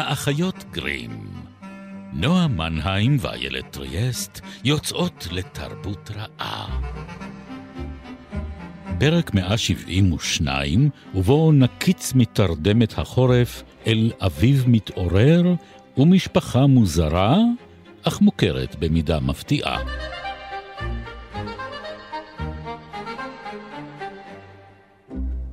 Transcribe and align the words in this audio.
האחיות 0.00 0.64
גרים. 0.70 1.26
נועה 2.12 2.48
מנהיים 2.48 3.16
ואיילת 3.20 3.64
טריאסט 3.70 4.40
יוצאות 4.64 5.28
לתרבות 5.32 6.10
רעה. 6.10 6.80
פרק 8.98 9.34
172, 9.34 10.90
ובו 11.14 11.52
נקיץ 11.52 12.12
מתרדמת 12.14 12.98
החורף 12.98 13.62
אל 13.86 14.10
אביב 14.20 14.64
מתעורר 14.66 15.54
ומשפחה 15.96 16.66
מוזרה, 16.66 17.36
אך 18.02 18.20
מוכרת 18.20 18.76
במידה 18.78 19.20
מפתיעה. 19.20 19.78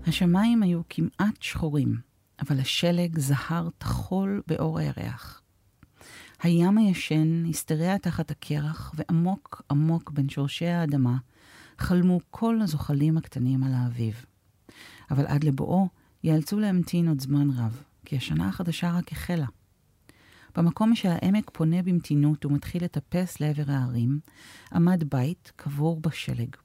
השמיים 0.07 0.63
היו 0.63 0.81
כמעט 0.89 1.41
שחורים, 1.41 1.95
אבל 2.41 2.59
השלג 2.59 3.19
זהר 3.19 3.69
טחול 3.77 4.41
באור 4.47 4.79
הירח. 4.79 5.41
הים 6.41 6.77
הישן 6.77 7.45
השתרע 7.49 7.97
תחת 7.97 8.31
הקרח, 8.31 8.93
ועמוק 8.95 9.61
עמוק 9.71 10.11
בין 10.11 10.29
שורשי 10.29 10.67
האדמה 10.67 11.17
חלמו 11.77 12.19
כל 12.31 12.61
הזוחלים 12.61 13.17
הקטנים 13.17 13.63
על 13.63 13.73
האביב. 13.73 14.25
אבל 15.11 15.25
עד 15.25 15.43
לבואו 15.43 15.87
ייאלצו 16.23 16.59
להמתין 16.59 17.07
עוד 17.07 17.21
זמן 17.21 17.49
רב, 17.49 17.83
כי 18.05 18.17
השנה 18.17 18.47
החדשה 18.47 18.91
רק 18.91 19.11
החלה. 19.11 19.45
במקום 20.55 20.95
שהעמק 20.95 21.49
פונה 21.53 21.81
במתינות 21.81 22.45
ומתחיל 22.45 22.83
לטפס 22.83 23.39
לעבר 23.39 23.71
ההרים, 23.71 24.19
עמד 24.73 25.03
בית 25.09 25.51
קבור 25.55 25.99
בשלג. 26.01 26.55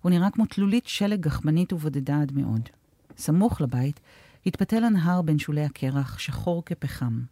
הוא 0.00 0.10
נראה 0.10 0.30
כמו 0.30 0.46
תלולית 0.46 0.86
שלג 0.86 1.20
גחמנית 1.20 1.72
ובודדה 1.72 2.20
עד 2.20 2.32
מאוד. 2.32 2.68
סמוך 3.16 3.60
לבית 3.60 4.00
התפתל 4.46 4.84
הנהר 4.84 5.22
בין 5.22 5.38
שולי 5.38 5.64
הקרח, 5.64 6.18
שחור 6.18 6.64
כפחם. 6.64 7.22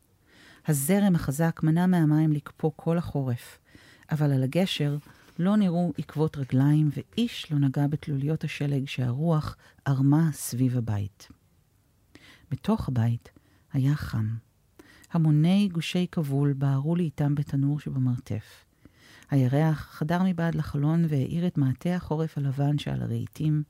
הזרם 0.67 1.15
החזק 1.15 1.61
מנע 1.63 1.87
מהמים 1.87 2.33
לקפוא 2.33 2.71
כל 2.77 2.99
החורף, 2.99 3.59
אבל 4.11 4.33
על 4.33 4.43
הגשר 4.43 4.97
לא 5.39 5.57
נראו 5.57 5.93
עקבות 5.99 6.37
רגליים, 6.37 6.91
ואיש 6.93 7.53
לא 7.53 7.59
נגע 7.59 7.87
בתלוליות 7.87 8.45
השלג 8.45 8.89
שהרוח 8.89 9.57
ערמה 9.85 10.33
סביב 10.33 10.77
הבית. 10.77 11.29
בתוך 12.51 12.89
הבית 12.89 13.29
היה 13.73 13.95
חם. 13.95 14.29
המוני 15.13 15.69
גושי 15.73 16.07
כבול 16.13 16.53
בערו 16.53 16.97
לאיתם 16.97 17.35
בתנור 17.35 17.81
שבמרתף. 17.81 18.65
הירח 19.31 19.89
חדר 19.91 20.23
מבעד 20.23 20.55
לחלון 20.55 21.05
והאיר 21.09 21.47
את 21.47 21.59
מעטה 21.59 21.95
החורף 21.95 22.39
הלבן 22.39 22.79
שעל 22.79 23.03
הרהיטים, 23.03 23.63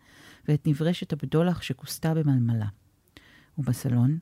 ואת 0.49 0.67
נברשת 0.67 1.13
הבדולח 1.13 1.63
שכוסתה 1.63 2.15
במלמלה. 2.15 2.67
ובסלון, 3.61 4.19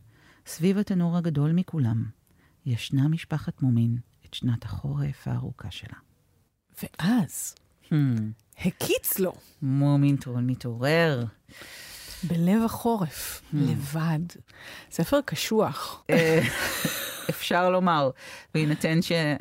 סביב 0.47 0.79
התנור 0.79 1.17
הגדול 1.17 1.53
מכולם, 1.53 2.05
ישנה 2.67 3.09
משפחת 3.09 3.63
מומין 3.63 3.99
את 4.27 4.35
שנת 4.35 4.65
החורף 4.65 5.29
הארוכה 5.29 5.71
שלה. 5.71 5.99
ואז 6.83 7.55
Hmm. 7.85 7.93
הקיץ 8.59 9.19
לו 9.19 9.33
מומין 9.63 10.17
טרול 10.17 10.41
מתעורר. 10.43 11.25
בלב 12.23 12.63
החורף, 12.65 13.43
Hmm. 13.43 13.57
לבד. 13.57 14.19
ספר 14.91 15.21
קשוח. 15.25 16.05
אה, 16.11 16.41
אפשר 17.31 17.71
לומר, 17.71 18.11
בהינתן 18.55 19.03
שזה 19.03 19.37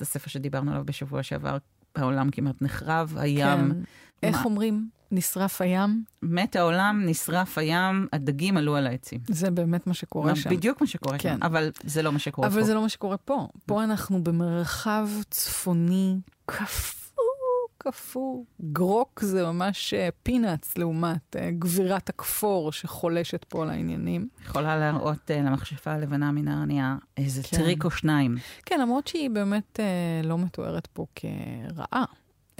הספר 0.00 0.28
שדיברנו 0.30 0.70
עליו 0.70 0.84
בשבוע 0.86 1.22
שעבר, 1.22 1.56
העולם 1.96 2.30
כמעט 2.30 2.62
נחרב, 2.62 3.14
הים, 3.18 3.72
כן. 3.72 3.78
איך 4.22 4.36
מה? 4.36 4.44
אומרים? 4.44 4.90
נשרף 5.12 5.60
הים? 5.60 6.04
מת 6.22 6.56
העולם, 6.56 7.02
נשרף 7.06 7.58
הים, 7.58 8.06
הדגים 8.12 8.56
עלו 8.56 8.76
על 8.76 8.86
העצים. 8.86 9.20
זה 9.28 9.50
באמת 9.50 9.86
מה 9.86 9.94
שקורה 9.94 10.36
שם. 10.36 10.50
בדיוק 10.50 10.80
מה 10.80 10.86
שקורה 10.86 11.18
כן. 11.18 11.36
שם, 11.38 11.42
אבל 11.42 11.70
זה 11.84 12.02
לא 12.02 12.12
מה 12.12 12.18
שקורה 12.18 12.50
פה. 12.50 12.54
אבל 12.54 12.64
זה 12.64 12.74
לא 12.74 12.82
מה 12.82 12.88
שקורה 12.88 13.16
פה. 13.16 13.48
פה 13.66 13.84
אנחנו 13.84 14.24
במרחב 14.24 15.08
צפוני 15.30 16.16
קפוא, 16.46 17.24
קפוא. 17.78 18.44
גרוק 18.60 19.20
זה 19.22 19.44
ממש 19.44 19.94
פינאץ 20.22 20.78
לעומת 20.78 21.36
אה, 21.36 21.50
גבירת 21.50 22.08
הכפור 22.08 22.72
שחולשת 22.72 23.44
פה 23.44 23.62
על 23.62 23.70
העניינים. 23.70 24.28
יכולה 24.44 24.76
להראות 24.76 25.30
אה, 25.30 25.42
למכשפה 25.42 25.90
הלבנה 25.90 26.32
מנרניה 26.32 26.96
איזה 27.16 27.42
כן. 27.42 27.56
טריק 27.56 27.84
או 27.84 27.90
שניים. 27.90 28.36
כן, 28.66 28.80
למרות 28.80 29.06
שהיא 29.06 29.30
באמת 29.30 29.80
אה, 29.80 30.28
לא 30.28 30.38
מתוארת 30.38 30.86
פה 30.86 31.06
כרעה. 31.14 32.04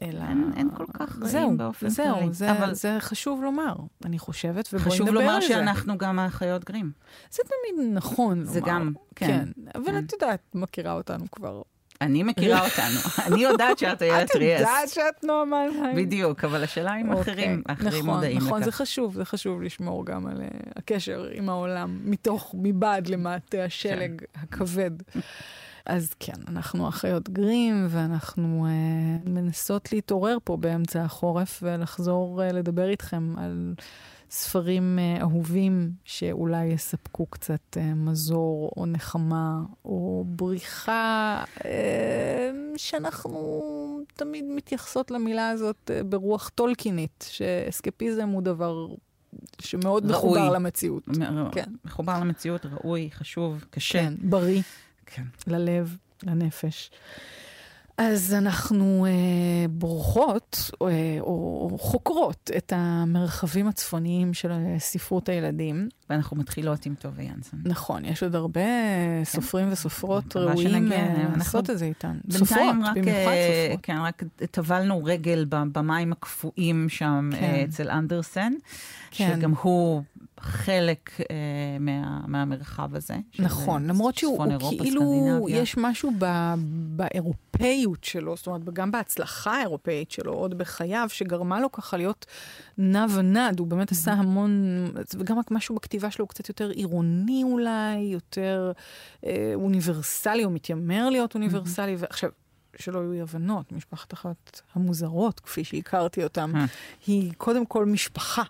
אלא... 0.02 0.22
אין- 0.28 0.50
אין 0.56 0.70
כל 0.76 0.84
כך 0.92 1.18
רעים 1.18 1.28
זהו, 1.30 1.56
באופן 1.56 1.88
זהו, 1.88 2.16
כללי. 2.18 2.32
זה, 2.32 2.50
אבל- 2.52 2.74
זה 2.74 2.96
חשוב 3.00 3.42
לומר, 3.42 3.74
אני 4.04 4.18
חושבת, 4.18 4.68
ובואי 4.72 4.90
חשוב 4.90 5.06
נדבר 5.08 5.20
לומר 5.20 5.32
על 5.34 5.40
זה. 5.40 5.48
שאנחנו 5.48 5.98
גם 5.98 6.18
האחיות 6.18 6.64
גרים. 6.64 6.90
זה 7.30 7.42
תמיד 7.42 7.92
נכון 7.94 8.44
זה 8.44 8.60
לומר. 8.60 8.72
גם, 8.72 8.92
כן. 9.16 9.26
כן. 9.26 9.48
אבל 9.74 9.84
כן. 9.86 10.04
את 10.04 10.12
יודעת, 10.12 10.40
מכירה 10.54 10.92
אותנו 10.92 11.24
כבר. 11.32 11.62
אני 12.00 12.22
מכירה 12.22 12.64
אותנו, 12.64 12.98
אני 13.26 13.40
יודעת 13.42 13.78
שאת 13.78 14.02
איילת 14.02 14.30
את 14.30 14.34
יודעת. 14.34 14.88
שאת 14.88 15.24
נועה 15.24 15.44
מנהיים. 15.44 15.96
בדיוק, 15.96 16.44
אבל 16.44 16.64
השאלה 16.64 16.96
אם 17.00 17.12
אוקיי, 17.12 17.22
אחרים, 17.32 17.62
אחרים 17.68 17.88
נכון, 17.88 18.06
מודעים 18.14 18.36
נכון, 18.36 18.62
זה 18.62 18.68
לכך. 18.68 18.76
חשוב, 18.76 19.14
זה 19.14 19.24
חשוב 19.24 19.62
לשמור 19.62 20.06
גם 20.06 20.26
על 20.26 20.40
אה, 20.42 20.46
הקשר 20.76 21.28
עם 21.32 21.48
העולם, 21.48 21.98
מתוך, 22.04 22.54
מבעד 22.58 23.06
למעטה 23.06 23.64
השלג 23.64 24.18
כן. 24.20 24.40
הכבד. 24.42 24.90
אז 25.88 26.14
כן, 26.20 26.32
אנחנו 26.48 26.88
אחיות 26.88 27.28
גרים, 27.30 27.86
ואנחנו 27.90 28.66
אה, 28.66 29.30
מנסות 29.30 29.92
להתעורר 29.92 30.36
פה 30.44 30.56
באמצע 30.56 31.02
החורף 31.04 31.60
ולחזור 31.62 32.42
אה, 32.42 32.52
לדבר 32.52 32.88
איתכם 32.88 33.34
על 33.38 33.74
ספרים 34.30 34.98
אה, 34.98 35.20
אהובים 35.20 35.90
שאולי 36.04 36.64
יספקו 36.66 37.26
קצת 37.26 37.76
אה, 37.76 37.94
מזור 37.94 38.72
או 38.76 38.86
נחמה 38.86 39.60
או 39.84 40.24
בריחה, 40.26 41.44
אה, 41.64 42.50
שאנחנו 42.76 43.40
תמיד 44.14 44.44
מתייחסות 44.48 45.10
למילה 45.10 45.50
הזאת 45.50 45.90
אה, 45.94 46.02
ברוח 46.04 46.48
טולקינית, 46.48 47.28
שאסקפיזם 47.30 48.28
הוא 48.28 48.42
דבר 48.42 48.86
שמאוד 49.60 50.04
ראוי. 50.10 50.16
מחובר 50.16 50.50
למציאות. 50.52 51.08
מ- 51.08 51.50
כן. 51.52 51.64
מחובר 51.84 52.20
למציאות, 52.20 52.66
ראוי, 52.66 53.08
חשוב, 53.12 53.64
קשה. 53.70 53.98
כן, 53.98 54.14
בריא. 54.22 54.62
כן. 55.10 55.22
ללב, 55.46 55.96
לנפש. 56.22 56.90
אז 57.98 58.34
אנחנו 58.34 59.06
אה, 59.06 59.68
בורחות 59.70 60.70
אה, 60.82 60.86
או, 61.20 61.68
או 61.72 61.78
חוקרות 61.78 62.50
את 62.56 62.72
המרחבים 62.76 63.68
הצפוניים 63.68 64.34
של 64.34 64.52
ספרות 64.78 65.28
הילדים. 65.28 65.88
ואנחנו 66.10 66.36
מתחילות 66.36 66.86
עם 66.86 66.94
טובה 66.94 67.22
ינסון. 67.22 67.60
נכון, 67.64 68.04
יש 68.04 68.22
עוד 68.22 68.34
הרבה 68.34 68.60
סופרים 69.24 69.72
וסופרות 69.72 70.36
ראויים 70.36 70.92
אה, 70.92 71.22
אנחנו 71.22 71.38
לעשות 71.38 71.70
את 71.70 71.78
זה 71.78 71.84
איתן. 71.84 72.18
סופרות, 72.30 72.74
רק, 72.84 72.96
במיוחד 72.96 73.10
אה, 73.10 73.66
סופרות. 73.66 73.84
כן, 73.84 73.98
רק 73.98 74.22
טבלנו 74.50 75.04
רגל 75.04 75.46
במים 75.48 76.12
הקפואים 76.12 76.88
שם 76.88 77.30
כן. 77.32 77.42
אה, 77.42 77.64
אצל 77.64 77.90
אנדרסן, 77.90 78.52
כן. 79.10 79.34
שגם 79.36 79.54
הוא 79.62 80.02
חלק 80.40 81.10
אה, 81.20 81.24
מה- 81.80 82.20
מהמרחב 82.26 82.94
הזה. 82.94 83.14
נכון, 83.38 83.82
אה, 83.82 83.88
למרות 83.88 84.14
שהוא 84.14 84.44
אירופה, 84.50 84.84
כאילו. 84.84 85.46
יש 85.48 85.76
משהו 85.76 86.10
ב, 86.18 86.54
באירופאיות 86.96 88.04
שלו, 88.04 88.36
זאת 88.36 88.46
אומרת, 88.46 88.64
גם 88.64 88.90
בהצלחה 88.90 89.56
האירופאית 89.56 90.10
שלו, 90.10 90.32
עוד 90.32 90.58
בחייו, 90.58 91.06
שגרמה 91.08 91.60
לו 91.60 91.72
ככה 91.72 91.96
להיות 91.96 92.26
נע 92.78 93.06
ונד, 93.14 93.58
הוא 93.58 93.66
באמת 93.66 93.92
עשה 93.92 94.12
המון, 94.12 94.84
וגם 95.18 95.38
משהו 95.50 95.74
בכתיבה 95.74 96.10
שלו 96.10 96.24
הוא 96.24 96.28
קצת 96.28 96.48
יותר 96.48 96.70
עירוני 96.70 97.42
אולי, 97.44 97.96
יותר 97.98 98.72
אה, 99.26 99.52
אוניברסלי, 99.54 100.42
הוא 100.42 100.52
מתיימר 100.52 101.10
להיות 101.10 101.34
אוניברסלי, 101.34 101.96
ועכשיו... 101.98 102.30
שלא 102.78 102.98
יהיו 102.98 103.12
אי 103.12 103.20
הבנות, 103.20 103.72
משפחת 103.72 104.14
אחת 104.14 104.60
המוזרות, 104.74 105.40
כפי 105.40 105.64
שהכרתי 105.64 106.24
אותם, 106.24 106.52
אה. 106.56 106.64
היא 107.06 107.32
קודם 107.36 107.66
כל 107.66 107.86
משפחה, 107.86 108.42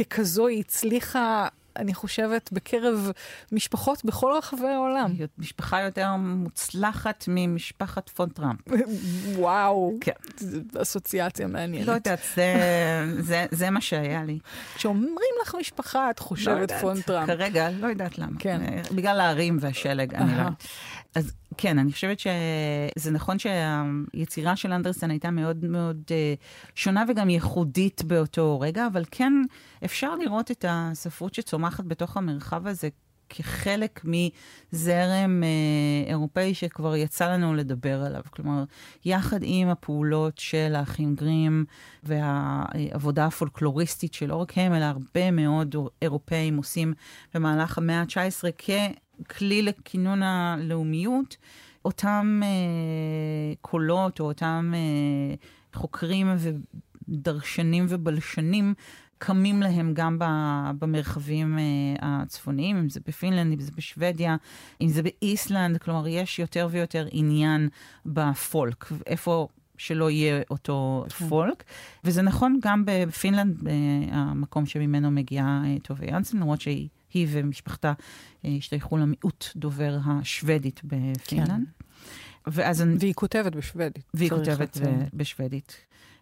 וככזו 0.00 0.46
היא 0.46 0.60
הצליחה, 0.60 1.48
אני 1.76 1.94
חושבת, 1.94 2.52
בקרב 2.52 3.10
משפחות 3.52 4.04
בכל 4.04 4.32
רחבי 4.38 4.68
העולם. 4.68 5.14
היא 5.18 5.26
משפחה 5.38 5.80
יותר 5.80 6.16
מוצלחת 6.16 7.24
ממשפחת 7.28 8.08
פון 8.08 8.28
טראמפ. 8.28 8.60
וואו, 9.36 9.92
כן. 10.00 10.12
אסוציאציה 10.82 11.46
מעניינת. 11.46 11.86
לא 11.86 11.92
יודעת, 11.92 12.20
זה, 12.34 12.54
זה, 13.18 13.46
זה 13.50 13.70
מה 13.70 13.80
שהיה 13.80 14.24
לי. 14.24 14.38
כשאומרים 14.74 15.34
לך 15.42 15.54
משפחה, 15.60 16.10
את 16.10 16.20
לא 16.20 16.24
חושבת 16.24 16.60
יודעת, 16.60 16.80
פון 16.80 17.00
טראמפ. 17.00 17.26
כרגע, 17.26 17.70
לא 17.70 17.86
יודעת 17.86 18.18
למה. 18.18 18.38
כן. 18.38 18.82
בגלל 18.94 19.20
ההרים 19.20 19.56
והשלג, 19.60 20.14
אני 20.14 20.38
לא. 20.38 20.44
אז 21.14 21.32
כן, 21.56 21.78
אני 21.78 21.92
חושבת 21.92 22.18
שזה 22.20 23.10
נכון 23.10 23.36
שהיצירה 23.38 24.56
של 24.56 24.72
אנדרסן 24.72 25.10
הייתה 25.10 25.30
מאוד 25.30 25.64
מאוד 25.64 26.02
אה, 26.10 26.34
שונה 26.74 27.04
וגם 27.08 27.30
ייחודית 27.30 28.02
באותו 28.04 28.60
רגע, 28.60 28.86
אבל 28.86 29.04
כן 29.10 29.32
אפשר 29.84 30.14
לראות 30.14 30.50
את 30.50 30.64
הספרות 30.68 31.34
שצומחת 31.34 31.84
בתוך 31.84 32.16
המרחב 32.16 32.66
הזה 32.66 32.88
כחלק 33.28 34.04
מזרם 34.04 35.42
אה, 35.44 36.10
אירופאי 36.10 36.54
שכבר 36.54 36.96
יצא 36.96 37.32
לנו 37.32 37.54
לדבר 37.54 38.02
עליו. 38.02 38.22
כלומר, 38.30 38.64
יחד 39.04 39.40
עם 39.42 39.68
הפעולות 39.68 40.38
של 40.38 40.74
האחים 40.74 41.14
גרים 41.14 41.64
והעבודה 42.02 43.26
הפולקלוריסטית 43.26 44.14
שלא 44.14 44.36
רק 44.36 44.52
הם, 44.58 44.74
אלא 44.74 44.84
הרבה 44.84 45.30
מאוד 45.30 45.74
אירופאים 46.02 46.56
עושים 46.56 46.94
במהלך 47.34 47.78
המאה 47.78 48.00
ה-19 48.00 48.52
כלי 49.26 49.62
לכינון 49.62 50.22
הלאומיות, 50.22 51.36
אותם 51.84 52.40
אה, 52.44 53.54
קולות 53.60 54.20
או 54.20 54.24
אותם 54.24 54.72
אה, 54.74 55.34
חוקרים 55.74 56.26
ודרשנים 57.08 57.86
ובלשנים 57.88 58.74
קמים 59.18 59.62
להם 59.62 59.94
גם 59.94 60.18
במרחבים 60.78 61.58
אה, 61.58 61.62
הצפוניים, 62.02 62.76
אם 62.76 62.88
זה 62.88 63.00
בפינלנד, 63.06 63.52
אם 63.52 63.60
זה 63.60 63.72
בשוודיה, 63.76 64.36
אם 64.80 64.88
זה 64.88 65.02
באיסלנד, 65.02 65.78
כלומר, 65.78 66.08
יש 66.08 66.38
יותר 66.38 66.68
ויותר 66.70 67.06
עניין 67.10 67.68
בפולק, 68.06 68.92
איפה 69.06 69.48
שלא 69.78 70.10
יהיה 70.10 70.42
אותו 70.50 71.04
כן. 71.08 71.28
פולק. 71.28 71.64
וזה 72.04 72.22
נכון 72.22 72.58
גם 72.62 72.82
בפינלנד, 72.86 73.68
המקום 74.10 74.66
שממנו 74.66 75.10
מגיעה 75.10 75.62
אה, 75.64 75.76
טובה 75.82 76.06
יאנסן, 76.06 76.36
למרות 76.36 76.60
שהיא 76.60 76.88
היא 77.12 77.26
ומשפחתה 77.30 77.92
אה, 78.44 78.50
השתייכו 78.58 78.96
למיעוט 78.96 79.44
דובר 79.56 79.98
השוודית 80.04 80.80
בפינלנד. 80.84 81.48
כן. 81.48 81.62
ואז... 82.46 82.84
והיא 82.98 83.14
כותבת 83.14 83.56
בשוודית. 83.56 84.04
והיא 84.14 84.30
כותבת. 84.30 84.78
בשוודית. 85.14 85.76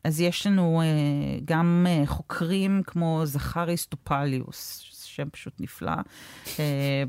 אז 0.04 0.20
יש 0.20 0.46
לנו 0.46 0.82
אה, 0.82 1.42
גם 1.44 1.86
אה, 1.86 2.06
חוקרים 2.06 2.82
כמו 2.86 3.22
זכריס 3.24 3.86
טופליוס, 3.86 4.84
שם 5.16 5.28
פשוט 5.30 5.60
נפלא. 5.60 5.92
Uh, 6.44 6.58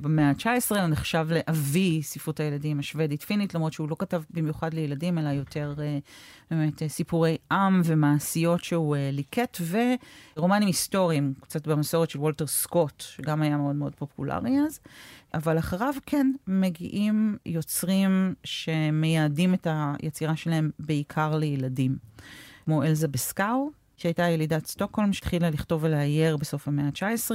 במאה 0.01 0.30
ה-19 0.30 0.80
הוא 0.80 0.88
נחשב 0.88 1.27
לאבי 1.30 2.04
ספרות 2.04 2.39
הילדים 2.39 2.80
השוודית-פינית, 2.80 3.56
למרות 3.56 3.74
שהוא 3.74 3.89
לא 3.89 3.95
כתב 4.00 4.21
במיוחד 4.30 4.74
לילדים, 4.74 5.18
אלא 5.18 5.30
יותר 5.30 5.74
uh, 5.77 5.80
באמת 6.51 6.81
uh, 6.81 6.88
סיפורי 6.88 7.38
עם 7.51 7.81
ומעשיות 7.86 8.63
שהוא 8.63 8.95
ליקט, 9.12 9.57
ורומנים 10.38 10.68
היסטוריים, 10.68 11.33
קצת 11.42 11.68
במסורת 11.68 12.09
של 12.09 12.19
וולטר 12.19 12.48
סקוט, 12.48 13.01
שגם 13.01 13.42
היה 13.42 13.57
מאוד 13.57 13.75
מאוד 13.75 13.95
פופולרי 13.95 14.59
אז. 14.68 14.80
אבל 15.33 15.59
אחריו 15.59 15.94
כן 16.06 16.31
מגיעים 16.48 17.38
יוצרים 17.45 18.33
שמייעדים 18.44 19.54
את 19.54 19.68
היצירה 19.69 20.36
שלהם 20.36 20.71
בעיקר 20.80 21.36
לילדים. 21.36 21.98
כמו 22.65 22.83
אלזה 22.83 23.07
בסקאו, 23.07 23.69
שהייתה 23.97 24.23
ילידת 24.23 24.65
סטוקהולם, 24.65 25.13
שהתחילה 25.13 25.49
לכתוב 25.49 25.83
ולאייר 25.83 26.38
בסוף 26.38 26.67
המאה 26.67 26.85
ה-19, 26.85 27.31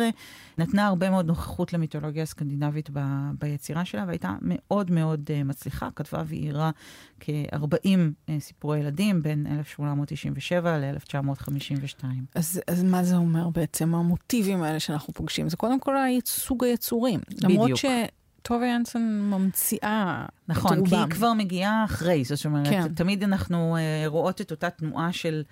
נתנה 0.59 0.87
הרבה 0.87 1.11
מאוד 1.11 1.27
נוכחות 1.27 1.73
למיתולוגיה 1.73 2.23
הסקנדינבית 2.23 2.91
ב- 2.93 3.31
ביצירה 3.39 3.85
שלה, 3.85 4.05
והייתה 4.07 4.35
מאוד 4.43 4.91
מאוד 4.91 5.31
uh, 5.31 5.45
מצליחה, 5.45 5.89
כתבה 5.97 6.23
ואיירה 6.27 6.71
כ-40 7.21 7.57
uh, 7.57 8.31
סיפורי 8.41 8.79
ילדים 8.79 9.23
בין 9.23 9.47
1897 9.59 10.79
ל-1952. 10.79 12.05
אז, 12.35 12.61
אז 12.67 12.83
מה 12.83 13.05
זה 13.05 13.17
אומר 13.17 13.49
בעצם, 13.49 13.95
המוטיבים 13.95 14.63
האלה 14.63 14.81
שאנחנו 14.81 15.13
פוגשים? 15.13 15.49
זה 15.49 15.57
קודם 15.57 15.81
כל 15.81 15.97
סוג 16.27 16.65
היצורים. 16.65 17.21
בדיוק. 17.29 17.51
למרות 17.51 17.77
ש... 17.77 17.85
טובה 18.43 18.67
ינסון 18.67 19.31
ממציאה 19.31 20.27
נכון, 20.49 20.87
כי 20.87 20.97
היא 20.97 21.07
כבר 21.11 21.33
מגיעה 21.33 21.85
אחרי, 21.85 22.25
זאת 22.25 22.45
אומרת, 22.45 22.69
כן. 22.69 22.95
תמיד 22.95 23.23
אנחנו 23.23 23.77
uh, 23.77 24.09
רואות 24.09 24.41
את 24.41 24.51
אותה 24.51 24.71
תנועה 24.71 25.13
של 25.13 25.43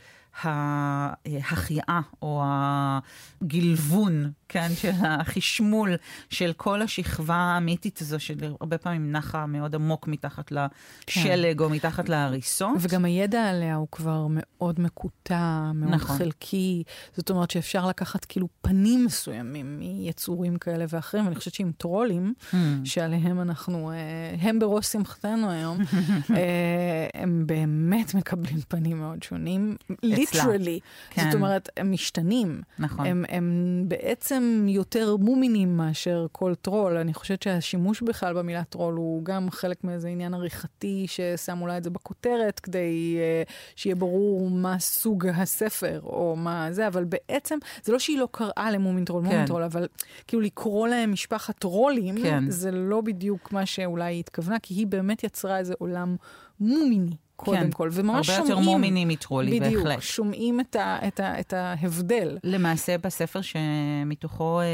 ההחייאה 0.43 2.01
או 2.23 2.43
הגלבון, 2.45 4.33
כן, 4.49 4.69
של 4.75 4.91
החשמול 5.01 5.95
של 6.31 6.53
כל 6.57 6.83
השכבה 6.83 7.35
האמיתית 7.35 8.01
הזו, 8.01 8.21
שהרבה 8.21 8.79
פעמים 8.79 9.13
נחה 9.13 9.47
מאוד 9.47 9.75
עמוק 9.75 10.09
מתחת 10.09 10.53
לשלג 10.53 11.59
כן. 11.59 11.65
או 11.65 11.71
מתחת 11.71 12.09
להריסות. 12.09 12.77
וגם 12.81 13.05
הידע 13.05 13.49
עליה 13.49 13.75
הוא 13.75 13.89
כבר 13.93 14.27
מאוד 14.31 14.81
מקוטע, 14.81 15.71
מאוד 15.75 15.95
נכון. 15.95 16.17
חלקי. 16.17 16.83
זאת 17.17 17.31
אומרת 17.31 17.51
שאפשר 17.51 17.87
לקחת 17.87 18.25
כאילו 18.25 18.49
פנים 18.61 19.05
מסוימים 19.05 19.79
מיצורים 19.79 20.57
כאלה 20.57 20.85
ואחרים, 20.89 21.25
ואני 21.25 21.37
חושבת 21.37 21.55
שעם 21.55 21.73
טרולים, 21.77 22.35
hmm. 22.51 22.57
שעליהם 22.85 23.41
אנחנו, 23.41 23.91
אה, 23.91 23.97
הם 24.41 24.59
בראש 24.59 24.80
שמחתנו 24.83 25.51
היום, 25.51 25.79
אה, 26.37 27.07
הם 27.15 27.47
באמת 27.47 28.15
מקבלים 28.15 28.61
פנים 28.69 28.99
מאוד 28.99 29.23
שונים. 29.23 29.77
literally. 30.03 30.81
כן. 31.11 31.25
זאת 31.25 31.35
אומרת, 31.35 31.69
הם 31.77 31.93
משתנים. 31.93 32.61
נכון. 32.79 33.07
הם, 33.07 33.25
הם 33.29 33.85
בעצם 33.89 34.67
יותר 34.69 35.17
מומינים 35.17 35.77
מאשר 35.77 36.27
כל 36.33 36.55
טרול. 36.55 36.97
אני 36.97 37.15
חושבת 37.15 37.43
שהשימוש 37.43 38.03
בכלל 38.03 38.35
במילה 38.35 38.65
טרול 38.65 38.95
הוא 38.95 39.25
גם 39.25 39.51
חלק 39.51 39.85
מאיזה 39.85 40.09
עניין 40.09 40.35
עריכתי 40.35 41.07
ששמו 41.09 41.67
לה 41.67 41.77
את 41.77 41.85
זה 41.85 41.91
בכותרת, 41.91 42.61
כדי 42.61 43.19
אה, 43.47 43.53
שיהיה 43.77 43.97
ברור 43.97 44.51
מה 44.51 44.79
סוג 44.79 45.27
הספר 45.27 46.01
או 46.03 46.35
מה 46.37 46.69
זה, 46.73 46.87
אבל 46.87 47.05
בעצם, 47.05 47.59
זה 47.83 47.93
לא 47.93 47.99
שהיא 47.99 48.19
לא 48.19 48.29
קראה 48.31 48.71
למומין 48.73 49.05
טרול, 49.05 49.23
כן. 49.23 49.31
מומין 49.31 49.47
טרול, 49.47 49.63
אבל 49.63 49.89
כאילו 50.27 50.43
לקרוא 50.43 50.89
להם 50.89 51.13
משפחת 51.13 51.59
טרולים, 51.59 52.23
כן. 52.23 52.51
זה 52.51 52.71
לא 52.71 53.01
בדיוק 53.01 53.53
מה 53.53 53.67
שאולי 53.67 54.05
היא 54.05 54.21
התכוונה, 54.21 54.59
כי 54.59 54.70
היא 54.71 54.87
באמת 54.87 55.25
יצרה 55.25 55.59
איזה 55.59 55.75
עולם 55.79 56.17
מומיני. 56.61 57.17
קודם 57.45 57.61
כן, 57.61 57.71
כל, 57.71 57.89
וממש 57.93 58.27
שומעים... 58.27 58.43
הרבה 58.43 58.61
יותר 58.61 58.71
מומיני 58.71 59.05
מטרולי, 59.05 59.61
בדיוק, 59.61 59.75
בהחלט. 59.75 59.87
בדיוק, 59.87 60.03
שומעים 60.03 60.61
את, 60.61 60.77
ה, 60.77 60.99
את, 61.09 61.21
ה, 61.21 61.41
את 61.41 61.53
ההבדל. 61.53 62.39
למעשה, 62.45 62.99
בספר 62.99 63.41
שמתוכו 63.41 64.61
אה, 64.61 64.67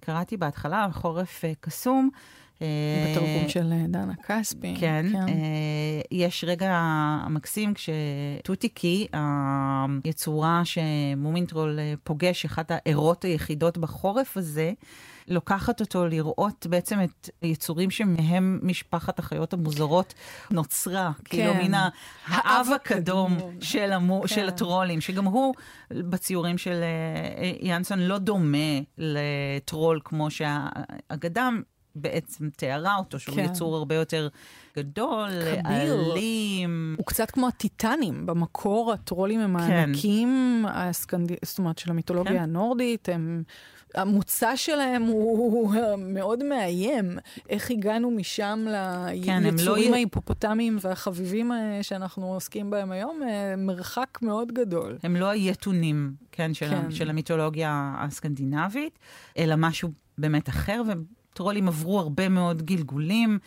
קראתי 0.00 0.36
בהתחלה, 0.36 0.88
חורף 0.92 1.44
אה, 1.44 1.52
קסום, 1.60 2.10
אה, 2.62 2.66
בתרגום 3.10 3.48
של 3.48 3.72
דנה 3.88 4.14
כספי. 4.28 4.74
כן, 4.80 5.06
כן. 5.12 5.32
יש 6.10 6.44
רגע 6.44 6.80
מקסים 7.30 7.74
כשטוטיקי, 7.74 9.06
היצורה 10.04 10.62
שמומינטרול 10.64 11.78
פוגש, 12.04 12.44
אחת 12.44 12.70
הערות 12.70 13.24
היחידות 13.24 13.78
בחורף 13.78 14.36
הזה, 14.36 14.72
לוקחת 15.28 15.80
אותו 15.80 16.06
לראות 16.06 16.66
בעצם 16.70 16.98
את 17.04 17.30
היצורים 17.42 17.90
שמהם 17.90 18.60
משפחת 18.62 19.18
החיות 19.18 19.52
המוזרות 19.52 20.14
נוצרה. 20.50 21.12
כן. 21.24 21.36
כאילו 21.36 21.54
מן 21.54 21.74
האב 22.26 22.66
הקדום 22.74 23.38
של, 23.60 23.92
המו, 23.92 24.20
כן. 24.20 24.28
של 24.28 24.48
הטרולים, 24.48 25.00
שגם 25.00 25.24
הוא 25.24 25.54
בציורים 25.90 26.58
של 26.58 26.82
אה, 26.82 27.52
ינסון 27.60 27.98
לא 27.98 28.18
דומה 28.18 28.80
לטרול 28.98 30.00
כמו 30.04 30.30
שהאגדה 30.30 31.48
בעצם 31.96 32.50
תיארה 32.50 32.96
אותו, 32.96 33.18
שהוא 33.18 33.36
כן. 33.36 33.44
יצור 33.44 33.76
הרבה 33.76 33.94
יותר 33.94 34.28
גדול, 34.76 35.30
כביר. 35.30 36.12
אלים. 36.12 36.94
הוא 36.98 37.06
קצת 37.06 37.30
כמו 37.30 37.48
הטיטנים, 37.48 38.26
במקור 38.26 38.92
הטרולים 38.92 39.40
הם 39.40 39.58
כן. 39.58 39.72
הענקים, 39.72 40.64
הסקנד... 40.68 41.32
זאת 41.44 41.58
אומרת, 41.58 41.78
של 41.78 41.90
המיתולוגיה 41.90 42.32
כן. 42.32 42.38
הנורדית, 42.38 43.08
הם 43.08 43.42
המוצא 43.94 44.56
שלהם 44.56 45.02
הוא 45.02 45.74
מאוד 45.98 46.44
מאיים. 46.44 47.18
איך 47.48 47.70
הגענו 47.70 48.10
משם 48.10 48.66
כן, 49.24 49.42
ליצורים 49.42 49.90
לא... 49.90 49.96
ההיפופוטמיים 49.96 50.78
והחביבים 50.80 51.52
אה, 51.52 51.78
שאנחנו 51.82 52.34
עוסקים 52.34 52.70
בהם 52.70 52.92
היום, 52.92 53.20
אה, 53.22 53.56
מרחק 53.56 54.18
מאוד 54.22 54.52
גדול. 54.52 54.98
הם 55.02 55.16
לא 55.16 55.28
היתונים, 55.28 56.12
כן, 56.32 56.54
של, 56.54 56.68
כן. 56.70 56.90
של 56.90 57.10
המיתולוגיה 57.10 57.94
הסקנדינבית, 57.98 58.98
אלא 59.38 59.54
משהו 59.58 59.90
באמת 60.18 60.48
אחר, 60.48 60.82
וטרולים 60.86 61.68
עברו 61.68 62.00
הרבה 62.00 62.28
מאוד 62.28 62.62
גלגולים. 62.62 63.38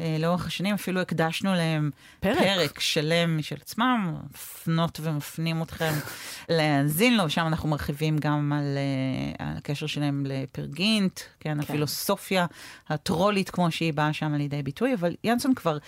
אה, 0.00 0.16
לאורך 0.18 0.46
השנים 0.46 0.74
אפילו 0.74 1.00
הקדשנו 1.00 1.54
להם 1.54 1.90
פרק, 2.20 2.38
פרק 2.38 2.80
שלם 2.80 3.38
משל 3.38 3.56
עצמם, 3.60 4.14
מפנות 4.30 5.00
ומפנים 5.02 5.62
אתכם 5.62 5.92
להאזין 6.48 7.16
לו, 7.16 7.30
שם 7.30 7.46
אנחנו 7.46 7.68
מרחיבים 7.68 8.18
גם 8.18 8.52
על 8.52 8.78
uh, 9.38 9.42
הקשר 9.42 9.86
שלהם 9.86 10.26
לפרגינט, 10.26 11.20
כן, 11.40 11.54
כן, 11.54 11.60
הפילוסופיה 11.60 12.46
הטרולית 12.88 13.50
כמו 13.50 13.70
שהיא 13.70 13.92
באה 13.92 14.12
שם 14.12 14.34
על 14.34 14.40
ידי 14.40 14.62
ביטוי, 14.62 14.94
אבל 14.94 15.14
ינסון 15.24 15.54
כבר, 15.54 15.78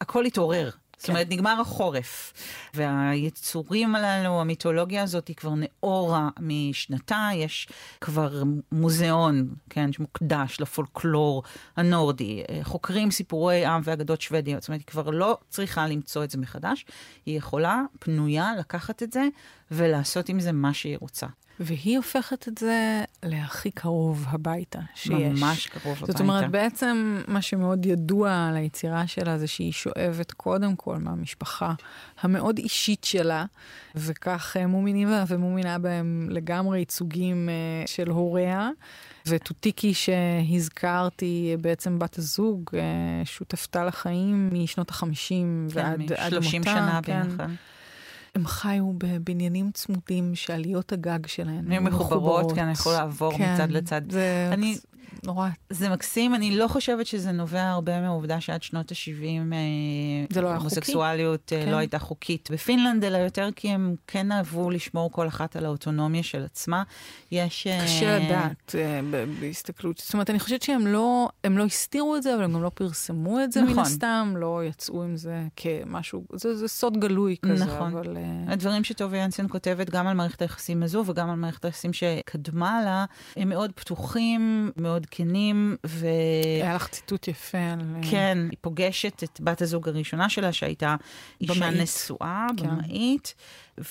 הכל 0.00 0.24
התעורר. 0.24 0.70
זאת 0.98 1.06
כן. 1.06 1.12
אומרת, 1.12 1.26
נגמר 1.30 1.60
החורף, 1.60 2.32
והיצורים 2.74 3.94
הללו, 3.94 4.40
המיתולוגיה 4.40 5.02
הזאת 5.02 5.28
היא 5.28 5.36
כבר 5.36 5.52
נאורה 5.56 6.28
משנתה, 6.40 7.28
יש 7.34 7.68
כבר 8.00 8.42
מוזיאון, 8.72 9.48
כן, 9.70 9.92
שמוקדש 9.92 10.60
לפולקלור 10.60 11.42
הנורדי, 11.76 12.42
חוקרים 12.62 13.10
סיפורי 13.10 13.64
עם 13.64 13.80
ואגדות 13.84 14.20
שוודיות, 14.20 14.62
זאת 14.62 14.68
אומרת, 14.68 14.80
היא 14.80 14.86
כבר 14.86 15.10
לא 15.10 15.38
צריכה 15.48 15.86
למצוא 15.86 16.24
את 16.24 16.30
זה 16.30 16.38
מחדש, 16.38 16.86
היא 17.26 17.38
יכולה, 17.38 17.82
פנויה, 17.98 18.52
לקחת 18.58 19.02
את 19.02 19.12
זה 19.12 19.28
ולעשות 19.70 20.28
עם 20.28 20.40
זה 20.40 20.52
מה 20.52 20.74
שהיא 20.74 20.96
רוצה. 21.00 21.26
והיא 21.60 21.96
הופכת 21.96 22.48
את 22.48 22.58
זה 22.58 23.04
להכי 23.22 23.70
קרוב 23.70 24.26
הביתה 24.28 24.78
שיש. 24.94 25.40
ממש 25.40 25.66
קרוב 25.66 25.96
הביתה. 25.96 26.12
זאת 26.12 26.20
אומרת, 26.20 26.50
בעצם 26.50 27.22
מה 27.28 27.42
שמאוד 27.42 27.86
ידוע 27.86 28.46
על 28.48 28.56
היצירה 28.56 29.06
שלה 29.06 29.38
זה 29.38 29.46
שהיא 29.46 29.72
שואבת 29.72 30.32
קודם 30.32 30.76
כל 30.76 30.96
מהמשפחה 30.96 31.72
המאוד 32.20 32.58
אישית 32.58 33.04
שלה, 33.04 33.44
וכך 33.94 34.56
אה, 34.60 34.66
מומינים 34.66 35.08
בה 35.08 35.24
ומומינה 35.28 35.78
בהם 35.78 36.28
לגמרי 36.30 36.78
ייצוגים 36.78 37.48
אה, 37.48 37.86
של 37.86 38.10
הוריה. 38.10 38.70
וטוטיקי 39.26 39.94
שהזכרתי, 39.94 41.56
בעצם 41.60 41.98
בת 41.98 42.18
הזוג, 42.18 42.62
אה, 42.74 42.80
שותפתה 43.24 43.84
לחיים 43.84 44.50
משנות 44.52 44.90
החמישים 44.90 45.68
כן, 45.72 45.80
ועד 45.80 46.00
מותה. 46.00 46.30
30 46.30 46.64
שנה 46.64 47.00
כן. 47.02 47.22
ביחד. 47.22 47.48
הם 48.34 48.46
חיו 48.46 48.92
בבניינים 48.98 49.70
צמודים 49.70 50.34
שעליות 50.34 50.92
הגג 50.92 51.26
שלהן 51.26 51.70
היו 51.70 51.82
מחוברות, 51.82 52.52
כן, 52.52 52.70
יכלו 52.70 52.92
לעבור 52.92 53.38
כן, 53.38 53.54
מצד 53.54 53.70
לצד. 53.70 54.02
זה, 54.10 54.50
אני... 54.52 54.78
נורא... 55.24 55.48
זה 55.70 55.88
מקסים, 55.88 56.34
אני 56.34 56.56
לא 56.56 56.68
חושבת 56.68 57.06
שזה 57.06 57.32
נובע 57.32 57.62
הרבה 57.62 58.00
מהעובדה 58.00 58.40
שעד 58.40 58.62
שנות 58.62 58.92
ה-70 58.92 59.54
זה 60.30 60.40
לא 60.40 60.48
היה 60.48 60.56
הומוסקסואליות 60.56 61.40
חוקי. 61.40 61.66
לא 61.66 61.72
כן. 61.72 61.78
הייתה 61.78 61.98
חוקית 61.98 62.48
בפינלנד, 62.52 63.04
אלא 63.04 63.16
יותר 63.16 63.48
כי 63.56 63.68
הם 63.68 63.94
כן 64.06 64.32
אהבו 64.32 64.70
לשמור 64.70 65.12
כל 65.12 65.28
אחת 65.28 65.56
על 65.56 65.64
האוטונומיה 65.64 66.22
של 66.22 66.44
עצמה. 66.44 66.82
יש... 67.32 67.66
אה, 67.66 67.84
קשה 67.84 68.18
לדעת 68.18 68.74
אה, 68.74 69.00
ב- 69.10 69.34
בהסתכלות. 69.40 69.98
זאת 69.98 70.12
אומרת, 70.12 70.30
אני 70.30 70.38
חושבת 70.38 70.62
שהם 70.62 70.86
לא, 70.86 71.28
הם 71.44 71.58
לא 71.58 71.64
הסתירו 71.64 72.16
את 72.16 72.22
זה, 72.22 72.34
אבל 72.34 72.44
הם 72.44 72.52
גם 72.52 72.62
לא 72.62 72.70
פרסמו 72.74 73.40
את 73.44 73.52
זה 73.52 73.62
מן 73.62 73.70
נכון. 73.70 73.78
הסתם, 73.78 74.34
לא 74.36 74.64
יצאו 74.64 75.02
עם 75.02 75.16
זה 75.16 75.42
כמשהו, 75.56 76.24
זה, 76.32 76.56
זה 76.56 76.68
סוד 76.68 77.00
גלוי 77.00 77.36
כזה, 77.42 77.64
נכון. 77.64 77.92
אבל... 77.92 78.16
אה, 78.16 78.52
הדברים 78.52 78.84
שטובי 78.84 79.16
ינסן 79.16 79.48
כותבת 79.48 79.90
גם 79.90 80.06
על 80.06 80.16
מערכת 80.16 80.42
היחסים 80.42 80.82
הזו 80.82 81.04
וגם 81.06 81.30
על 81.30 81.36
מערכת 81.36 81.64
היחסים 81.64 81.92
שקדמה 81.92 82.82
לה, 82.84 83.04
הם 83.36 83.48
מאוד 83.48 83.72
פתוחים, 83.72 84.70
מאוד 84.76 84.97
כנים, 85.10 85.76
ו... 85.86 86.06
היה 86.62 86.74
לך 86.74 86.88
ציטוט 86.88 87.28
יפה 87.28 87.58
על... 87.58 87.80
אה, 87.96 88.00
כן, 88.10 88.38
היא 88.50 88.58
פוגשת 88.60 89.22
את 89.24 89.40
בת 89.40 89.62
הזוג 89.62 89.88
הראשונה 89.88 90.28
שלה, 90.28 90.52
שהייתה 90.52 90.96
אישה. 91.40 91.70
נשואה, 91.70 92.46
כן. 92.56 92.66
במאית. 92.66 93.34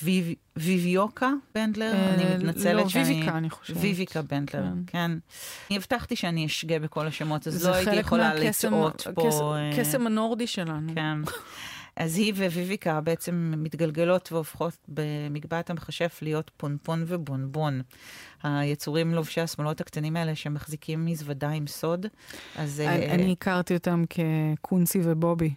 ויב- 0.03 0.25
ויביוקה 0.57 1.29
בנדלר, 1.55 1.93
אה, 1.93 2.13
אני 2.13 2.23
מתנצלת 2.37 2.73
לא, 2.83 2.89
שאני... 2.89 3.03
ויביקה, 3.13 3.37
אני 3.37 3.49
חושבת. 3.49 3.77
ויביקה 3.79 4.21
בנדלר, 4.21 4.63
כן. 4.63 4.71
כן. 4.87 5.11
אני 5.69 5.77
הבטחתי 5.77 6.15
שאני 6.15 6.45
אשגה 6.45 6.79
בכל 6.79 7.07
השמות, 7.07 7.47
אז 7.47 7.53
זה 7.53 7.69
לא 7.69 7.75
הייתי 7.75 7.91
חלק 7.91 7.99
יכולה 8.05 8.33
מהקסם- 8.33 8.67
לטעות 8.67 9.07
פה. 9.15 9.27
הקסם- 9.27 9.43
אה, 9.43 9.69
הקסם 9.69 10.07
הנורדי 10.07 10.47
שלנו. 10.47 10.91
כן. 10.95 11.17
אז 11.97 12.17
היא 12.17 12.33
וויביקה 12.33 13.01
בעצם 13.01 13.53
מתגלגלות 13.57 14.31
והופכות 14.31 14.77
במגבעת 14.87 15.69
המכשף 15.69 16.19
להיות 16.21 16.51
פונפון 16.57 17.03
ובונבון. 17.07 17.81
היצורים 18.43 19.13
לובשי 19.13 19.41
השמאלות 19.41 19.81
הקטנים 19.81 20.15
האלה 20.15 20.35
שמחזיקים 20.35 21.05
מזוודה 21.05 21.49
עם 21.49 21.67
סוד. 21.67 22.05
אז... 22.55 22.79
אני 22.79 23.05
אה, 23.05 23.13
אני 23.13 23.31
הכרתי 23.31 23.73
אותם 23.73 24.03
כקונסי 24.09 24.99
ובובי. 25.03 25.53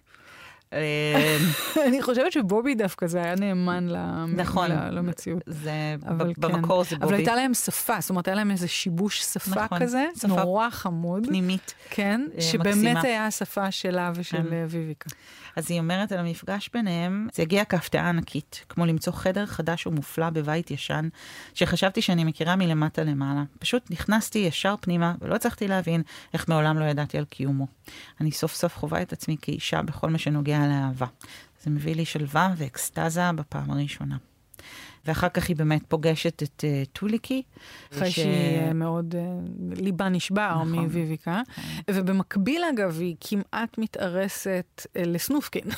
אה, 0.73 1.37
אני 1.87 2.03
חושבת 2.03 2.33
שבובי 2.33 2.75
דווקא 2.75 3.07
זה 3.07 3.23
היה 3.23 3.35
נאמן 3.35 3.89
נכון. 4.37 4.71
למציאות. 4.71 5.43
זה, 5.47 5.97
אבל 6.09 6.33
ב- 6.39 6.47
במקור 6.47 6.85
זה 6.85 6.97
אבל 6.97 7.05
בובי. 7.05 7.17
הייתה 7.17 7.35
להם 7.35 7.55
שפה, 7.55 8.01
זאת 8.01 8.11
אומרת, 8.11 8.29
היה 8.29 8.35
להם 8.35 8.51
איזה 8.51 8.69
שיבוש 8.69 9.21
שפה 9.23 9.65
נכון, 9.65 9.79
כזה, 9.79 10.07
שפה 10.19 10.29
נורא 10.29 10.71
חמוד. 10.71 11.27
פנימית. 11.27 11.75
כן, 11.91 12.27
אה, 12.37 12.41
שבאמת 12.43 12.67
מקסימה. 12.77 13.01
היה 13.03 13.27
השפה 13.27 13.71
שלה 13.71 14.13
ושל 14.15 14.37
כן. 14.37 14.53
אה, 14.53 14.65
ויביקה. 14.69 15.11
אז 15.57 15.71
היא 15.71 15.81
אומרת 15.81 16.13
על 16.13 16.19
המפגש 16.19 16.71
ביניהם, 16.75 17.29
זה 17.35 17.43
הגיע 17.43 17.65
כהפתעה 17.65 18.09
ענקית, 18.09 18.65
כמו 18.69 18.87
למצוא 18.87 19.13
חדר 19.13 19.47
חדש 19.47 19.87
ומופלא 19.87 20.31
בבית 20.31 20.71
ישן, 20.71 21.09
שחשבתי 21.55 22.03
שאני 22.03 22.25
מכירה 22.25 22.57
מלמטה 22.57 23.03
למעלה. 23.05 23.43
פשוט 23.59 23.91
נכנסתי 23.91 24.39
ישר 24.39 24.75
פנימה, 24.81 25.15
ולא 25.21 25.35
הצלחתי 25.35 25.69
להבין 25.69 26.03
איך 26.35 26.49
מעולם 26.49 26.79
לא 26.79 26.85
ידעתי 26.85 27.19
על 27.19 27.25
קיומו. 27.25 27.67
אני 28.21 28.31
סוף 28.33 28.55
סוף 28.55 28.77
חווה 28.77 29.03
את 29.03 29.13
עצמי 29.13 29.37
כאישה 29.43 29.83
בכל 29.83 30.11
מה 30.11 30.19
שנוגע 30.19 30.60
לאהבה. 30.69 31.07
זה 31.63 31.71
מביא 31.71 31.95
לי 31.95 32.05
שלווה 32.05 32.55
ואקסטזה 32.57 33.33
בפעם 33.37 33.71
הראשונה. 33.71 34.17
ואחר 35.07 35.29
כך 35.29 35.49
היא 35.49 35.57
באמת 35.57 35.83
פוגשת 35.89 36.43
את 36.43 36.65
uh, 36.65 36.89
טוליקי. 36.93 37.43
אחרי 37.93 38.11
ש- 38.11 38.15
שהיא 38.15 38.59
אה, 38.61 38.73
מאוד, 38.73 39.15
אה, 39.19 39.23
ליבה 39.77 40.09
נשבר 40.09 40.51
נכון. 40.55 40.73
מוויביקה. 40.73 41.41
ובמקביל, 41.91 42.63
אגב, 42.75 42.97
היא 43.01 43.17
כמעט 43.21 43.79
מתארסת 43.79 44.87
אה, 44.97 45.03
לסנופקין, 45.07 45.71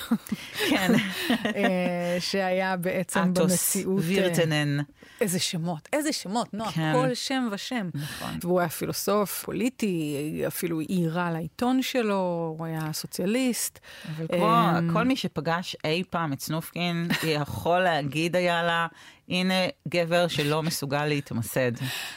כן, 0.71 0.93
אה, 1.57 2.17
שהיה 2.21 2.77
בעצם 2.77 3.21
אטוס 3.33 3.51
במציאות... 3.77 3.99
אה, 4.03 4.09
וירטנן. 4.09 4.79
איזה 5.21 5.39
שמות, 5.39 5.89
איזה 5.93 6.13
שמות, 6.13 6.55
נועה, 6.55 6.73
כן. 6.73 6.93
כל 6.95 7.15
שם 7.15 7.49
ושם. 7.53 7.89
נכון. 7.95 8.39
והוא 8.43 8.61
היה 8.61 8.69
פילוסוף 8.69 9.43
פוליטי, 9.45 10.17
אפילו 10.47 10.81
העירה 10.81 11.31
לעיתון 11.31 11.83
שלו, 11.83 12.55
הוא 12.59 12.67
היה 12.67 12.93
סוציאליסט. 12.93 13.79
אבל 14.17 14.27
כמו 14.27 14.55
אמ, 14.79 14.93
כל 14.93 15.05
מי 15.05 15.17
שפגש 15.17 15.77
אי 15.85 16.03
פעם 16.11 16.33
את 16.33 16.41
סנופקין, 16.41 17.09
יכול 17.41 17.81
להגיד 17.81 18.37
היה 18.37 18.63
לה, 18.63 18.87
הנה 19.29 19.55
גבר 19.89 20.29
שלא 20.29 20.63
מסוגל 20.63 21.07
להתמסד. 21.07 21.73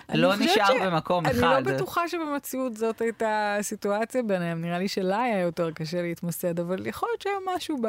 אני 0.09 0.17
לא 0.17 0.35
נשאר 0.35 0.65
ש- 0.67 0.81
במקום 0.85 1.25
אני 1.25 1.39
אחד. 1.39 1.67
לא 1.67 1.73
בטוחה 1.73 2.07
שבמציאות 2.07 2.77
זאת 2.77 3.01
הייתה 3.01 3.55
הסיטואציה 3.59 4.23
ביניהם, 4.23 4.61
נראה 4.61 4.79
לי 4.79 4.87
שלה 4.87 5.21
היה 5.21 5.39
יותר 5.39 5.71
קשה 5.71 6.01
להתמסד, 6.01 6.59
אבל 6.59 6.87
יכול 6.87 7.09
להיות 7.09 7.21
שהיה 7.21 7.55
משהו 7.55 7.77
ב... 7.81 7.87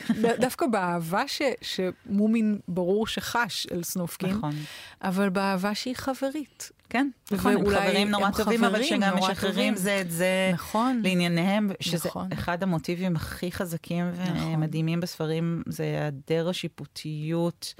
דווקא 0.44 0.66
באהבה 0.66 1.22
ש... 1.28 1.42
שמומין 1.62 2.58
ברור 2.68 3.06
שחש 3.06 3.66
אל 3.72 3.82
סנופקין, 3.82 4.30
נכון. 4.30 4.54
אבל 5.02 5.28
באהבה 5.28 5.74
שהיא 5.74 5.96
חברית. 5.96 6.70
כן, 6.90 7.08
נכון, 7.30 7.52
הם 7.52 7.66
חברים 7.70 8.10
נורא 8.10 8.26
הם 8.26 8.32
טובים, 8.32 8.64
אבל 8.64 8.74
חברים 8.74 9.00
שגם 9.00 9.16
נורא 9.16 9.30
משחררים. 9.30 9.76
זה 9.76 10.00
את 10.00 10.10
זה 10.10 10.50
נכון. 10.52 11.00
לענייניהם, 11.04 11.70
שזה 11.80 12.08
נכון. 12.08 12.32
אחד 12.32 12.62
המוטיבים 12.62 13.16
הכי 13.16 13.52
חזקים 13.52 14.10
נכון. 14.10 14.54
ומדהימים 14.54 15.00
בספרים, 15.00 15.62
זה 15.66 15.82
היעדר 15.82 16.48
השיפוטיות. 16.48 17.74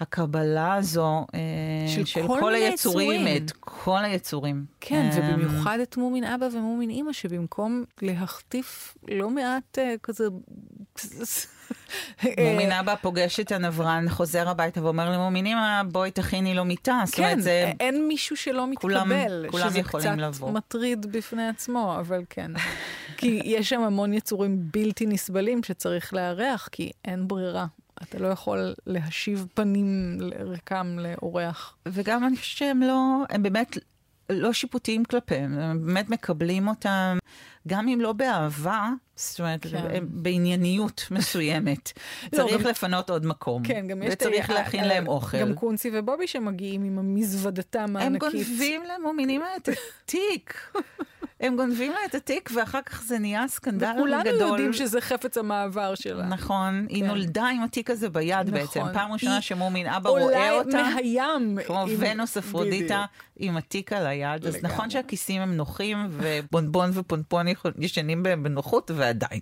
הקבלה 0.00 0.74
הזו 0.74 1.26
אה, 1.34 1.40
של 1.88 2.04
של 2.04 2.26
כל 2.26 2.36
כל 2.40 2.54
היצורים, 2.54 3.10
יצורים. 3.12 3.36
את 3.36 3.52
כל 3.60 4.04
היצורים. 4.04 4.64
כן, 4.80 5.10
אה, 5.12 5.18
ובמיוחד 5.18 5.78
את 5.82 5.96
מומין 5.96 6.24
אבא 6.24 6.48
ומומין 6.52 6.90
אימא, 6.90 7.12
שבמקום 7.12 7.84
להחטיף 8.02 8.96
לא 9.08 9.30
מעט 9.30 9.78
אה, 9.78 9.94
כזה... 10.02 10.24
מומין 12.38 12.72
אבא 12.72 12.94
פוגש 12.94 13.40
את 13.40 13.52
הנברן, 13.52 14.08
חוזר 14.08 14.48
הביתה 14.48 14.82
ואומר 14.82 15.10
למומין 15.10 15.46
אמא, 15.46 15.82
בואי 15.92 16.10
תכיני 16.10 16.54
לו 16.54 16.64
מיטה. 16.64 17.02
זאת 17.06 17.14
כן, 17.14 17.22
אומרת, 17.22 17.42
זה... 17.42 17.72
אין 17.80 18.08
מישהו 18.08 18.36
שלא 18.36 18.66
מתקבל, 18.66 19.46
כולם 19.50 19.70
שזה 19.70 19.82
קצת 19.82 20.16
לבוא. 20.16 20.50
מטריד 20.50 21.06
בפני 21.12 21.48
עצמו, 21.48 21.96
אבל 22.00 22.22
כן. 22.30 22.50
כי 23.18 23.40
יש 23.44 23.68
שם 23.68 23.80
המון 23.80 24.14
יצורים 24.14 24.58
בלתי 24.70 25.06
נסבלים 25.06 25.62
שצריך 25.62 26.14
לארח, 26.14 26.68
כי 26.72 26.90
אין 27.04 27.28
ברירה. 27.28 27.66
אתה 28.02 28.18
לא 28.18 28.28
יכול 28.28 28.74
להשיב 28.86 29.46
פנים 29.54 30.18
ריקם 30.40 30.98
לאורח. 30.98 31.76
וגם 31.86 32.24
אני 32.26 32.36
חושבת 32.36 32.58
שהם 32.58 32.82
לא, 32.82 33.24
הם 33.30 33.42
באמת 33.42 33.78
לא 34.30 34.52
שיפוטיים 34.52 35.04
כלפיהם, 35.04 35.58
הם 35.58 35.86
באמת 35.86 36.08
מקבלים 36.10 36.68
אותם, 36.68 37.18
גם 37.68 37.88
אם 37.88 38.00
לא 38.00 38.12
באהבה, 38.12 38.88
זאת 39.16 39.40
אומרת, 39.40 39.66
כן. 39.66 39.86
הם 39.94 40.06
בענייניות 40.10 41.04
מסוימת. 41.10 41.92
לא, 42.32 42.38
צריך 42.38 42.62
גם- 42.62 42.66
לפנות 42.70 43.10
עוד 43.10 43.26
מקום. 43.26 43.62
כן, 43.64 43.86
גם 43.88 44.02
יש... 44.02 44.12
וצריך 44.12 44.50
להכין 44.50 44.84
להם 44.84 45.08
אוכל. 45.08 45.40
גם 45.40 45.54
קונסי 45.54 45.90
ובובי 45.94 46.26
שמגיעים 46.26 46.84
עם 46.84 46.98
המזוודתם 46.98 47.78
הם 47.80 47.96
הענקית. 47.96 48.20
גונבים 48.32 48.82
למומינים 48.84 49.42
את 49.56 49.68
התיק. 50.04 50.72
הם 51.40 51.56
גונבים 51.56 51.92
לה 51.92 51.98
את 52.06 52.14
התיק, 52.14 52.50
ואחר 52.54 52.82
כך 52.86 53.02
זה 53.02 53.18
נהיה 53.18 53.48
סקנדל 53.48 53.92
וכולנו 53.96 54.22
גדול. 54.24 54.48
יודעים 54.48 54.72
שזה 54.72 55.00
חפץ 55.00 55.38
המעבר 55.38 55.94
שלה. 55.94 56.26
נכון, 56.26 56.86
היא 56.88 57.02
כן. 57.02 57.06
נולדה 57.08 57.46
עם 57.48 57.62
התיק 57.62 57.90
הזה 57.90 58.08
ביד 58.08 58.36
נכון. 58.38 58.50
בעצם. 58.52 58.82
פעם 58.92 59.12
ראשונה 59.12 59.34
היא 59.34 59.40
שמומין 59.40 59.86
אבא 59.86 60.10
רואה 60.10 60.22
עולה 60.22 60.52
אותה. 60.52 60.82
מהים. 60.94 61.58
כמו 61.66 61.82
עם- 61.82 61.96
ונוס 61.98 62.36
אפרודיטה 62.36 63.04
עם 63.36 63.56
התיק 63.56 63.92
על 63.92 64.06
היד. 64.06 64.46
אז. 64.46 64.56
נכון 64.62 64.90
שהכיסים 64.90 65.42
הם 65.42 65.56
נוחים, 65.56 65.96
ובונבון 66.10 66.90
ופונפון 66.94 67.46
ישנים 67.78 68.22
בהם 68.22 68.42
בנוחות, 68.42 68.90
ועדיין. 68.94 69.40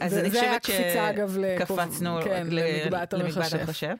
אז 0.00 0.10
זה- 0.12 0.20
אני 0.20 0.30
זה 0.30 0.40
חושבת 0.40 0.64
שקפצנו 0.64 2.18
כן, 2.24 2.46
למגבעת. 2.50 3.14
המכשף. 3.14 3.94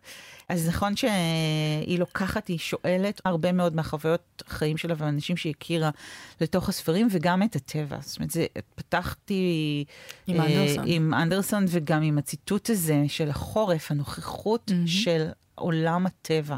אז 0.48 0.68
נכון 0.68 0.96
שהיא 0.96 1.98
לוקחת, 1.98 2.48
היא 2.48 2.58
שואלת 2.58 3.20
הרבה 3.24 3.52
מאוד 3.52 3.76
מהחוויות 3.76 4.42
החיים 4.46 4.76
שלה 4.76 4.94
והאנשים 4.98 5.36
שהיא 5.36 5.54
הכירה 5.56 5.90
לתוך 6.40 6.68
הספרים, 6.68 7.08
וגם 7.10 7.42
את 7.42 7.56
הטבע. 7.56 7.96
זאת 8.00 8.18
אומרת, 8.18 8.30
זה, 8.30 8.46
פתחתי 8.74 9.84
עם 10.26 10.40
אה, 10.40 10.46
אנדרסון. 10.46 10.84
עם 10.86 11.14
אנדרסון, 11.14 11.64
וגם 11.68 12.02
עם 12.02 12.18
הציטוט 12.18 12.70
הזה 12.70 13.02
של 13.08 13.30
החורף, 13.30 13.90
הנוכחות 13.90 14.70
מהמם. 14.70 14.86
של 14.86 15.26
עולם 15.54 16.06
הטבע. 16.06 16.56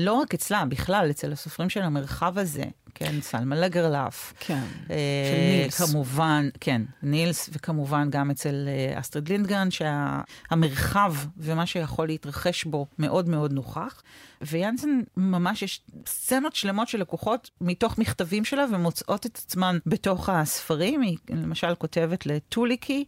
לא 0.00 0.12
רק 0.12 0.34
אצלה, 0.34 0.64
בכלל, 0.64 1.06
אצל 1.10 1.32
הסופרים 1.32 1.70
של 1.70 1.82
המרחב 1.82 2.38
הזה, 2.38 2.64
כן, 2.94 3.20
סלמה 3.20 3.56
לגרלף. 3.56 4.34
כן. 4.40 4.62
אה, 4.90 4.96
של 5.30 5.40
נילס. 5.40 5.80
כמובן, 5.80 6.48
כן, 6.60 6.82
נילס, 7.02 7.50
וכמובן 7.52 8.10
גם 8.10 8.30
אצל 8.30 8.68
אה, 8.68 9.00
אסטרד 9.00 9.28
לינדגרן, 9.28 9.68
שהמרחב 9.70 11.14
ומה 11.36 11.66
שיכול 11.66 12.06
להתרחש 12.06 12.64
בו 12.64 12.86
מאוד 12.98 13.28
מאוד 13.28 13.52
נוכח. 13.52 14.02
ויאנסן 14.42 15.00
ממש 15.16 15.62
יש 15.62 15.80
סצנות 16.06 16.54
שלמות 16.54 16.88
של 16.88 17.00
לקוחות 17.00 17.50
מתוך 17.60 17.98
מכתבים 17.98 18.44
שלה 18.44 18.64
ומוצאות 18.72 19.26
את 19.26 19.40
עצמן 19.44 19.78
בתוך 19.86 20.28
הספרים. 20.28 21.00
היא 21.00 21.16
למשל 21.30 21.74
כותבת 21.74 22.26
לטוליקי 22.26 23.04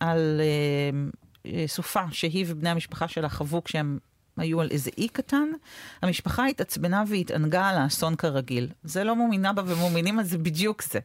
על 0.00 0.40
אה, 0.40 1.50
אה, 1.52 1.64
סופה 1.66 2.02
שהיא 2.10 2.44
ובני 2.48 2.70
המשפחה 2.70 3.08
שלה 3.08 3.28
חוו 3.28 3.64
כשהם 3.64 3.98
היו 4.36 4.60
על 4.60 4.68
איזה 4.70 4.90
אי 4.98 5.08
קטן, 5.08 5.48
המשפחה 6.02 6.46
התעצבנה 6.46 7.04
והתענגה 7.08 7.68
על 7.68 7.76
האסון 7.76 8.16
כרגיל. 8.16 8.68
זה 8.84 9.04
לא 9.04 9.16
מומינה 9.16 9.52
בה 9.52 9.62
ומומינים, 9.66 10.20
אז 10.20 10.30
זה 10.30 10.38
בדיוק 10.38 10.82
זה. 10.82 10.98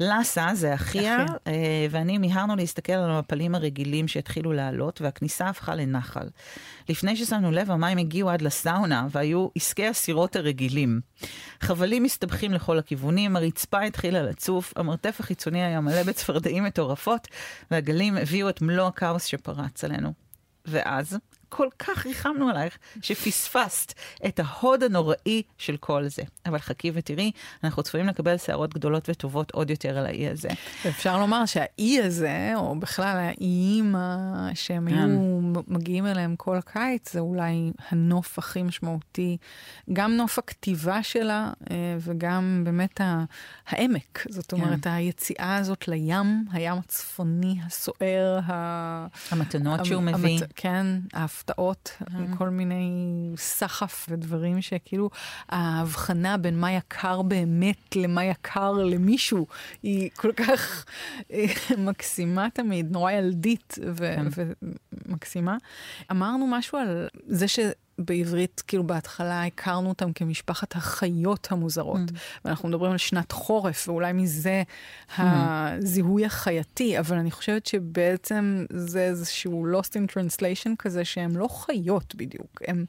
לאסה, 0.00 0.48
זה 0.54 0.74
אחיה, 0.74 1.26
אה, 1.46 1.86
ואני 1.90 2.18
מיהרנו 2.18 2.56
להסתכל 2.56 2.92
על 2.92 3.10
המפלים 3.10 3.54
הרגילים 3.54 4.08
שהתחילו 4.08 4.52
לעלות, 4.52 5.00
והכניסה 5.00 5.46
הפכה 5.46 5.74
לנחל. 5.74 6.28
לפני 6.88 7.16
ששמנו 7.16 7.50
לב, 7.50 7.70
המים 7.70 7.98
הגיעו 7.98 8.30
עד 8.30 8.42
לסאונה, 8.42 9.06
והיו 9.10 9.48
עסקי 9.56 9.86
הסירות 9.86 10.36
הרגילים. 10.36 11.00
חבלים 11.60 12.02
מסתבכים 12.02 12.52
לכל 12.52 12.78
הכיוונים, 12.78 13.36
הרצפה 13.36 13.80
התחילה 13.80 14.22
לצוף, 14.22 14.72
המרתף 14.76 15.16
החיצוני 15.20 15.64
היה 15.64 15.80
מלא 15.80 16.02
בצפרדעים 16.02 16.64
מטורפות, 16.64 17.28
והגלים 17.70 18.16
הביאו 18.16 18.48
את 18.48 18.62
מלוא 18.62 18.86
הכאוס 18.86 19.24
שפרץ 19.24 19.84
עלינו. 19.84 20.12
ואז, 20.66 21.18
כל 21.54 21.68
כך 21.78 22.06
ריחמנו 22.06 22.48
עלייך, 22.48 22.78
שפספסת 23.02 23.92
את 24.26 24.40
ההוד 24.44 24.82
הנוראי 24.82 25.42
של 25.58 25.76
כל 25.76 26.08
זה. 26.08 26.22
אבל 26.46 26.58
חכי 26.58 26.90
ותראי, 26.94 27.30
אנחנו 27.64 27.82
צפויים 27.82 28.06
לקבל 28.06 28.36
שערות 28.38 28.74
גדולות 28.74 29.08
וטובות 29.08 29.50
עוד 29.50 29.70
יותר 29.70 29.98
על 29.98 30.06
האי 30.06 30.28
הזה. 30.28 30.48
אפשר 30.88 31.18
לומר 31.18 31.46
שהאי 31.46 32.00
הזה, 32.02 32.52
או 32.56 32.80
בכלל 32.80 33.16
האיים 33.16 33.94
שהם 34.54 34.90
כן. 34.90 34.98
היו 34.98 35.40
מגיעים 35.68 36.06
אליהם 36.06 36.36
כל 36.36 36.56
הקיץ, 36.56 37.12
זה 37.12 37.20
אולי 37.20 37.72
הנוף 37.90 38.38
הכי 38.38 38.62
משמעותי, 38.62 39.36
גם 39.92 40.16
נוף 40.16 40.38
הכתיבה 40.38 41.02
שלה, 41.02 41.52
אה, 41.70 41.96
וגם 42.00 42.62
באמת 42.64 43.00
העמק. 43.66 44.26
זאת 44.28 44.46
כן. 44.46 44.56
אומרת, 44.56 44.86
היציאה 44.86 45.56
הזאת 45.56 45.88
לים, 45.88 46.44
הים 46.52 46.78
הצפוני, 46.78 47.56
הסוער, 47.66 48.40
המתנות 49.30 49.84
שהוא 49.84 50.02
מביא. 50.02 50.40
כן, 50.54 50.86
ההפתעות, 51.42 51.90
mm-hmm. 52.00 52.36
כל 52.38 52.48
מיני 52.48 52.90
סחף 53.36 54.06
ודברים 54.10 54.62
שכאילו 54.62 55.10
ההבחנה 55.48 56.36
בין 56.36 56.60
מה 56.60 56.72
יקר 56.72 57.22
באמת 57.22 57.96
למה 57.96 58.24
יקר 58.24 58.72
למישהו 58.72 59.46
היא 59.82 60.10
כל 60.16 60.32
כך 60.32 60.84
אה, 61.32 61.44
מקסימה 61.78 62.48
תמיד, 62.54 62.92
נורא 62.92 63.12
ילדית 63.12 63.78
ו- 63.92 64.14
כן. 64.16 64.26
ומקסימה. 65.06 65.56
אמרנו 66.10 66.46
משהו 66.46 66.78
על 66.78 67.08
זה 67.26 67.48
ש... 67.48 67.58
בעברית, 67.98 68.62
כאילו 68.66 68.86
בהתחלה 68.86 69.46
הכרנו 69.46 69.88
אותם 69.88 70.12
כמשפחת 70.12 70.76
החיות 70.76 71.48
המוזרות. 71.50 72.10
Mm. 72.10 72.12
ואנחנו 72.44 72.68
מדברים 72.68 72.92
על 72.92 72.98
שנת 72.98 73.32
חורף, 73.32 73.88
ואולי 73.88 74.12
מזה 74.12 74.62
mm. 74.62 75.22
הזיהוי 75.22 76.24
החייתי, 76.24 76.98
אבל 76.98 77.16
אני 77.16 77.30
חושבת 77.30 77.66
שבעצם 77.66 78.64
זה 78.72 79.00
איזשהו 79.00 79.66
lost 79.72 79.88
in 79.88 80.12
translation 80.12 80.70
כזה, 80.78 81.04
שהם 81.04 81.36
לא 81.36 81.48
חיות 81.48 82.14
בדיוק, 82.14 82.62
הם 82.68 82.84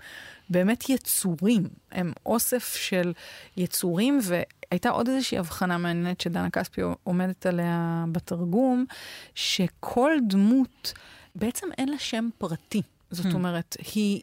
באמת 0.50 0.90
יצורים, 0.90 1.68
הם 1.92 2.14
אוסף 2.26 2.76
של 2.76 3.14
יצורים, 3.58 4.20
והייתה 4.24 4.90
עוד 4.90 5.10
איזושהי 5.10 5.38
הבחנה 5.38 5.78
מעניינת 5.78 6.22
שדנה 6.22 6.50
כספי 6.50 6.82
עומדת 7.04 7.46
עליה 7.46 8.06
בתרגום, 8.12 8.86
שכל 9.36 10.12
דמות, 10.28 10.94
בעצם 11.36 11.68
אין 11.78 11.90
לה 11.90 12.00
שם 12.00 12.30
פרטי. 12.38 12.82
זאת 13.14 13.26
hmm. 13.26 13.34
אומרת, 13.34 13.78
היא, 13.96 14.22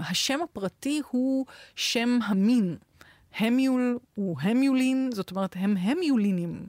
השם 0.00 0.38
הפרטי 0.44 1.00
הוא 1.10 1.46
שם 1.76 2.18
המין. 2.24 2.76
המיול 3.38 3.98
הוא 4.14 4.36
המיולין, 4.40 5.10
זאת 5.12 5.30
אומרת, 5.30 5.56
הם 5.58 5.76
המיולינים 5.76 6.66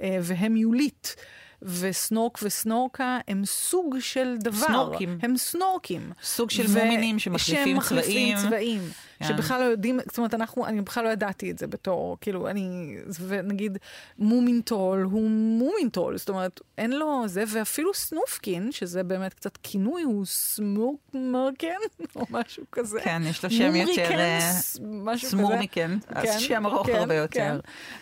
אה, 0.00 0.18
והמיולית. 0.22 1.16
וסנורק 1.64 2.38
וסנורקה 2.42 3.18
הם 3.28 3.44
סוג 3.44 3.96
של 4.00 4.36
דבר. 4.38 4.66
סנורקים. 4.66 5.18
הם 5.22 5.36
סנורקים. 5.36 6.12
סוג 6.22 6.50
של 6.50 6.64
ו- 6.68 6.84
מומינים 6.84 7.18
שמחליפים 7.18 7.64
צבעים. 7.64 7.76
שמחליפים 7.76 8.36
צבעים. 8.36 8.80
כן. 9.22 9.28
שבכלל 9.28 9.60
לא 9.60 9.64
יודעים, 9.64 10.00
זאת 10.06 10.18
אומרת, 10.18 10.34
אנחנו, 10.34 10.66
אני 10.66 10.80
בכלל 10.80 11.04
לא 11.04 11.08
ידעתי 11.08 11.50
את 11.50 11.58
זה 11.58 11.66
בתור, 11.66 12.16
כאילו, 12.20 12.48
אני, 12.48 12.96
ונגיד, 13.20 13.78
מומינטול 14.18 15.02
הוא 15.02 15.30
מומינטול, 15.30 16.18
זאת 16.18 16.28
אומרת, 16.28 16.60
אין 16.78 16.90
לו 16.92 17.22
זה, 17.26 17.44
ואפילו 17.48 17.94
סנופקין, 17.94 18.72
שזה 18.72 19.02
באמת 19.02 19.34
קצת 19.34 19.58
כינוי, 19.62 20.02
הוא 20.02 20.24
סמורקמרקן, 20.24 21.68
או 22.16 22.26
משהו 22.30 22.64
כזה. 22.72 23.00
כן, 23.00 23.22
יש 23.24 23.44
לו 23.44 23.50
שם 23.50 23.76
יותר... 23.76 24.10
אה, 24.10 24.50
משהו 24.82 25.28
כזה. 25.28 25.36
סמורמיקן, 25.36 25.98
אז 26.08 26.24
כן, 26.24 26.38
שם 26.38 26.66
ארוך 26.66 26.86
כן, 26.86 26.94
הרבה 26.94 27.14
יותר. 27.14 27.40
כן. 27.40 27.56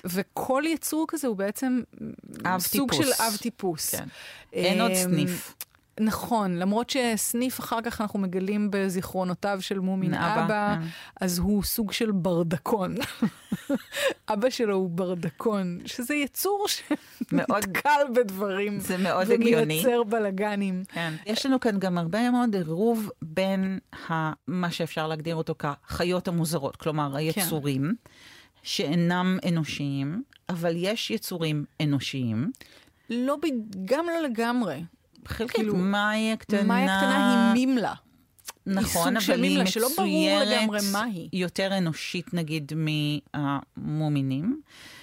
וכל 0.04 0.62
יצור 0.66 1.04
כזה 1.08 1.28
הוא 1.28 1.36
בעצם 1.36 1.80
סוג 2.58 2.90
טיפוס. 2.90 3.06
של 3.06 3.22
אב 3.22 3.36
טיפוס. 3.36 3.94
כן. 3.94 4.04
אין 4.52 4.80
עוד 4.80 4.90
אמ, 4.90 4.96
סניף. 4.96 5.54
נכון, 6.00 6.56
למרות 6.56 6.90
שסניף 6.90 7.60
אחר 7.60 7.80
כך 7.84 8.00
אנחנו 8.00 8.18
מגלים 8.18 8.68
בזיכרונותיו 8.70 9.58
של 9.60 9.78
מומין 9.78 10.14
אבא, 10.14 10.44
אבא 10.44 10.76
כן. 10.80 10.86
אז 11.20 11.38
הוא 11.38 11.62
סוג 11.62 11.92
של 11.92 12.10
ברדקון. 12.10 12.94
אבא 14.32 14.50
שלו 14.50 14.74
הוא 14.74 14.90
ברדקון, 14.90 15.78
שזה 15.84 16.14
יצור 16.14 16.66
שמאוד 16.68 17.64
קל 17.72 18.00
בדברים. 18.14 18.80
זה 18.80 18.96
מאוד 18.98 19.30
הגיוני. 19.30 19.62
ומייצר 19.62 20.02
בלאגנים. 20.02 20.82
כן. 20.88 21.14
יש 21.26 21.46
לנו 21.46 21.60
כאן 21.60 21.78
גם 21.78 21.98
הרבה 21.98 22.30
מאוד 22.30 22.54
עירוב 22.54 23.10
בין 23.22 23.78
ה, 24.10 24.32
מה 24.46 24.70
שאפשר 24.70 25.06
להגדיר 25.06 25.36
אותו 25.36 25.54
כחיות 25.58 26.28
המוזרות, 26.28 26.76
כלומר 26.76 27.16
היצורים, 27.16 27.82
כן. 27.82 28.10
שאינם 28.62 29.38
אנושיים, 29.48 30.22
אבל 30.48 30.72
יש 30.76 31.10
יצורים 31.10 31.64
אנושיים. 31.82 32.50
לא, 33.10 33.36
גם 33.84 34.06
לא 34.06 34.28
לגמרי. 34.28 34.80
חלקית. 35.26 35.56
כאילו, 35.56 35.76
מאי 35.76 36.32
הקטנה... 36.32 36.62
מאי 36.62 36.82
הקטנה 36.82 37.52
היא 37.54 37.66
מימלה. 37.66 37.94
נכון, 38.66 39.16
היא 39.16 39.26
אבל 39.26 39.42
היא 39.42 39.62
מצוירת 39.62 40.70
יותר 41.32 41.78
אנושית 41.78 42.34
נגיד 42.34 42.72
מהמומינים, 43.36 44.60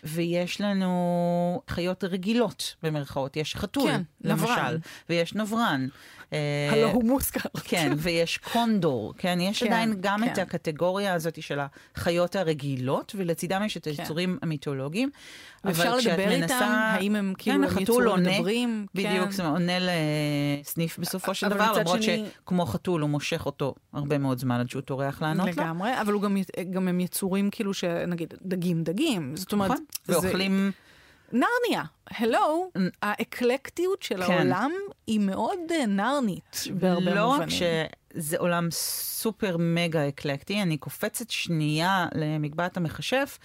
ויש 0.08 0.62
לנו 0.62 1.62
חיות 1.70 2.04
רגילות 2.04 2.76
במרכאות, 2.84 3.38
יש 3.38 3.56
חתול, 3.56 3.92
כן, 3.92 4.02
למשל, 4.22 4.44
נברן. 4.44 4.78
ויש 5.10 5.36
נברן. 5.36 5.88
אה, 6.34 6.70
הלא 6.72 6.92
הוא 6.92 7.04
מוזכר. 7.04 7.50
כן, 7.64 7.94
ויש 7.98 8.38
קונדור, 8.38 9.14
כן? 9.18 9.38
יש 9.42 9.64
כן, 9.64 9.68
עדיין 9.68 9.96
גם 10.02 10.20
כן. 10.26 10.34
את 10.34 10.38
הקטגוריה 10.38 11.14
הזאת 11.14 11.42
של 11.42 11.60
החיות 11.96 12.36
הרגילות, 12.36 13.16
ולצידם 13.18 13.62
יש 13.66 13.78
את 13.78 13.84
כן. 13.84 13.92
היצורים 13.98 14.38
כן. 14.42 14.48
המיתולוגיים. 14.48 15.10
אפשר 15.70 15.96
לדבר 15.96 16.26
מנסה... 16.30 16.56
איתם, 16.56 16.72
האם 16.72 17.16
הם 17.16 17.34
כאילו 17.38 17.70
כן, 17.70 17.82
יצורים 17.82 18.10
עונה, 18.10 18.32
מדברים? 18.32 18.86
בדיוק, 18.96 19.26
כן. 19.26 19.32
זה 19.32 19.48
עונה 19.48 19.74
לסניף 19.80 21.00
בסופו 21.00 21.34
של 21.34 21.50
דבר, 21.50 21.72
למרות 21.80 22.04
שני... 22.04 22.26
שכמו 22.44 22.66
חתול 22.66 23.02
הוא 23.02 23.10
מושך 23.10 23.46
אותו 23.46 23.76
הרבה 23.94 24.18
מאוד 24.18 24.40
זמן 24.40 24.60
עד 24.60 24.70
שהוא 24.70 24.82
טורח 24.82 25.22
לענות 25.22 25.48
לגמרי, 25.48 25.64
לו. 25.64 25.64
לגמרי, 25.64 26.02
אבל 26.02 26.20
גם, 26.20 26.38
גם 26.72 26.88
הם 26.88 27.00
יצורים 27.00 27.50
כאילו 27.50 27.74
שנגיד 27.74 28.34
דגים 28.42 28.84
דגים, 28.84 29.36
זאת 29.36 29.54
אומרת... 29.54 29.72
נכון, 29.72 29.86
ואוכלים... 30.08 30.72
נרניה, 31.32 31.84
הלו, 32.08 32.72
האקלקטיות 33.02 34.04
של 34.04 34.24
כן. 34.24 34.34
העולם 34.34 34.72
היא 35.08 35.20
מאוד 35.20 35.60
אה, 35.72 35.86
נרנית 35.86 36.64
בהרבה 36.80 37.14
לא 37.14 37.26
מובנים. 37.26 37.40
לא 37.40 37.44
רק 37.44 37.50
שזה 37.50 38.38
עולם 38.38 38.68
סופר 38.72 39.56
מגה 39.60 40.08
אקלקטי, 40.08 40.62
אני 40.62 40.78
קופצת 40.78 41.30
שנייה 41.30 42.08
למגבעת 42.16 42.78
המכשף, 42.78 43.40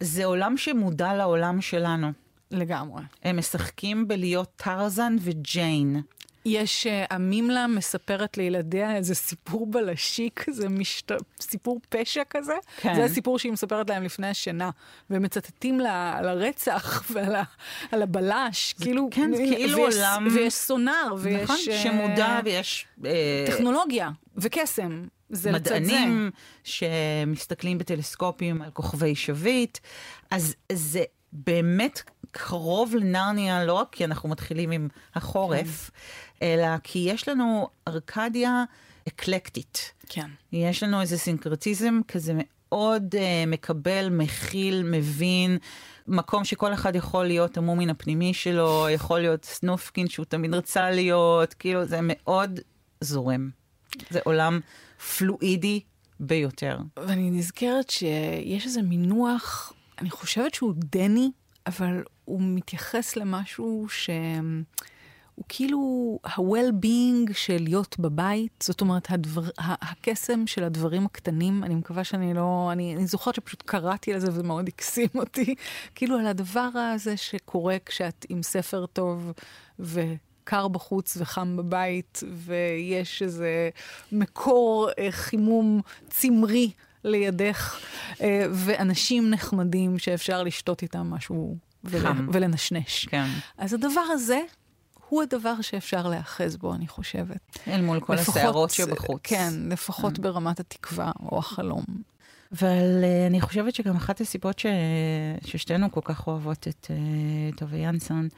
זה 0.00 0.24
עולם 0.24 0.56
שמודע 0.56 1.14
לעולם 1.14 1.60
שלנו. 1.60 2.12
לגמרי. 2.50 3.02
הם 3.22 3.38
משחקים 3.38 4.08
בלהיות 4.08 4.52
טרזן 4.56 5.16
וג'יין. 5.20 6.02
יש, 6.44 6.86
uh, 6.86 7.06
המימלה 7.10 7.66
מספרת 7.66 8.36
לילדיה 8.36 8.96
איזה 8.96 9.14
סיפור 9.14 9.66
בלשי 9.66 10.28
כזה, 10.36 10.68
משת... 10.68 11.12
סיפור 11.40 11.80
פשע 11.88 12.22
כזה. 12.30 12.54
כן. 12.76 12.94
זה 12.94 13.04
הסיפור 13.04 13.38
שהיא 13.38 13.52
מספרת 13.52 13.90
להם 13.90 14.02
לפני 14.02 14.26
השינה. 14.26 14.70
והם 15.10 15.22
מצטטים 15.22 15.80
לה, 15.80 16.14
על 16.18 16.28
הרצח 16.28 17.02
ועל 17.12 17.34
ה, 17.34 17.42
על 17.92 18.02
הבלש, 18.02 18.74
זה, 18.76 18.84
כאילו... 18.84 19.08
כן, 19.10 19.30
זה 19.34 19.42
כאילו 19.42 19.78
ויש, 19.78 19.94
עולם... 19.94 20.28
ויש 20.30 20.54
סונאר, 20.54 21.14
ויש... 21.18 21.42
נכון, 21.42 21.56
uh, 21.56 21.72
שמודע 21.82 22.40
ויש... 22.44 22.86
Uh, 23.00 23.04
טכנולוגיה 23.46 24.10
וקסם. 24.36 25.04
זה 25.30 25.52
מדענים 25.52 26.30
שמסתכלים 26.64 27.78
בטלסקופים 27.78 28.62
על 28.62 28.70
כוכבי 28.70 29.14
שביט, 29.14 29.78
אז 30.30 30.54
זה 30.72 31.04
באמת 31.32 32.02
קרוב 32.30 32.94
לנרניה, 32.94 33.64
לא 33.64 33.72
רק 33.72 33.88
כי 33.92 34.04
אנחנו 34.04 34.28
מתחילים 34.28 34.70
עם 34.70 34.88
החורף, 35.14 35.90
כן. 35.90 36.46
אלא 36.46 36.78
כי 36.82 36.98
יש 36.98 37.28
לנו 37.28 37.68
ארקדיה 37.88 38.64
אקלקטית. 39.08 39.92
כן. 40.08 40.30
יש 40.52 40.82
לנו 40.82 41.00
איזה 41.00 41.18
סינקרטיזם 41.18 42.00
כזה 42.08 42.32
מאוד 42.36 43.14
uh, 43.14 43.18
מקבל, 43.46 44.08
מכיל, 44.10 44.82
מבין. 44.82 45.58
מקום 46.06 46.44
שכל 46.44 46.74
אחד 46.74 46.96
יכול 46.96 47.26
להיות 47.26 47.56
המומין 47.56 47.90
הפנימי 47.90 48.34
שלו, 48.34 48.86
יכול 48.90 49.20
להיות 49.20 49.44
סנופקין 49.44 50.08
שהוא 50.08 50.26
תמיד 50.26 50.54
רצה 50.54 50.90
להיות, 50.90 51.54
כאילו 51.54 51.84
זה 51.84 51.98
מאוד 52.02 52.60
זורם. 53.00 53.50
זה 54.10 54.20
עולם 54.24 54.60
פלואידי 55.18 55.80
ביותר. 56.20 56.78
ואני 56.96 57.30
נזכרת 57.30 57.90
שיש 57.90 58.66
איזה 58.66 58.82
מינוח, 58.82 59.72
אני 60.00 60.10
חושבת 60.10 60.54
שהוא 60.54 60.74
דני, 60.76 61.30
אבל 61.66 62.02
הוא 62.24 62.40
מתייחס 62.42 63.16
למשהו 63.16 63.86
שהוא 63.88 64.64
הוא 65.34 65.44
כאילו 65.48 66.18
ה-well-being 66.24 67.32
של 67.32 67.56
להיות 67.60 67.98
בבית, 67.98 68.64
זאת 68.66 68.80
אומרת, 68.80 69.10
הדבר, 69.10 69.42
הקסם 69.58 70.46
של 70.46 70.64
הדברים 70.64 71.06
הקטנים, 71.06 71.64
אני 71.64 71.74
מקווה 71.74 72.04
שאני 72.04 72.34
לא, 72.34 72.68
אני, 72.72 72.96
אני 72.96 73.06
זוכרת 73.06 73.34
שפשוט 73.34 73.62
קראתי 73.66 74.12
לזה 74.12 74.28
וזה 74.30 74.42
מאוד 74.42 74.68
הקסים 74.68 75.08
אותי, 75.14 75.54
כאילו 75.94 76.18
על 76.18 76.26
הדבר 76.26 76.70
הזה 76.74 77.16
שקורה 77.16 77.76
כשאת 77.86 78.26
עם 78.28 78.42
ספר 78.42 78.86
טוב 78.86 79.32
ו... 79.80 80.00
קר 80.44 80.68
בחוץ 80.68 81.16
וחם 81.20 81.56
בבית, 81.56 82.20
ויש 82.34 83.22
איזה 83.22 83.70
מקור 84.12 84.88
אה, 84.98 85.08
חימום 85.10 85.80
צמרי 86.10 86.70
לידך, 87.08 87.78
אה, 88.20 88.46
ואנשים 88.52 89.30
נחמדים 89.30 89.98
שאפשר 89.98 90.42
לשתות 90.42 90.82
איתם 90.82 91.10
משהו 91.10 91.56
ול... 91.84 92.06
ולנשנש. 92.32 93.06
כן. 93.06 93.26
אז 93.58 93.74
הדבר 93.74 94.04
הזה 94.10 94.40
הוא 95.08 95.22
הדבר 95.22 95.60
שאפשר 95.60 96.08
להאחז 96.08 96.56
בו, 96.56 96.74
אני 96.74 96.88
חושבת. 96.88 97.58
אל 97.68 97.80
מול 97.80 98.00
כל 98.00 98.14
לפחות, 98.14 98.36
הסערות 98.36 98.70
שבחוץ. 98.70 99.20
כן, 99.22 99.52
לפחות 99.68 100.18
mm. 100.18 100.20
ברמת 100.20 100.60
התקווה 100.60 101.12
או 101.22 101.38
החלום. 101.38 101.84
אבל 102.52 103.04
uh, 103.04 103.26
אני 103.30 103.40
חושבת 103.40 103.74
שגם 103.74 103.96
אחת 103.96 104.20
הסיבות 104.20 104.58
ש... 104.58 104.66
ששתינו 105.44 105.92
כל 105.92 106.00
כך 106.04 106.26
אוהבות 106.26 106.68
את 106.68 106.86
uh, 106.90 107.58
טובי 107.58 107.76
ינסון, 107.76 108.28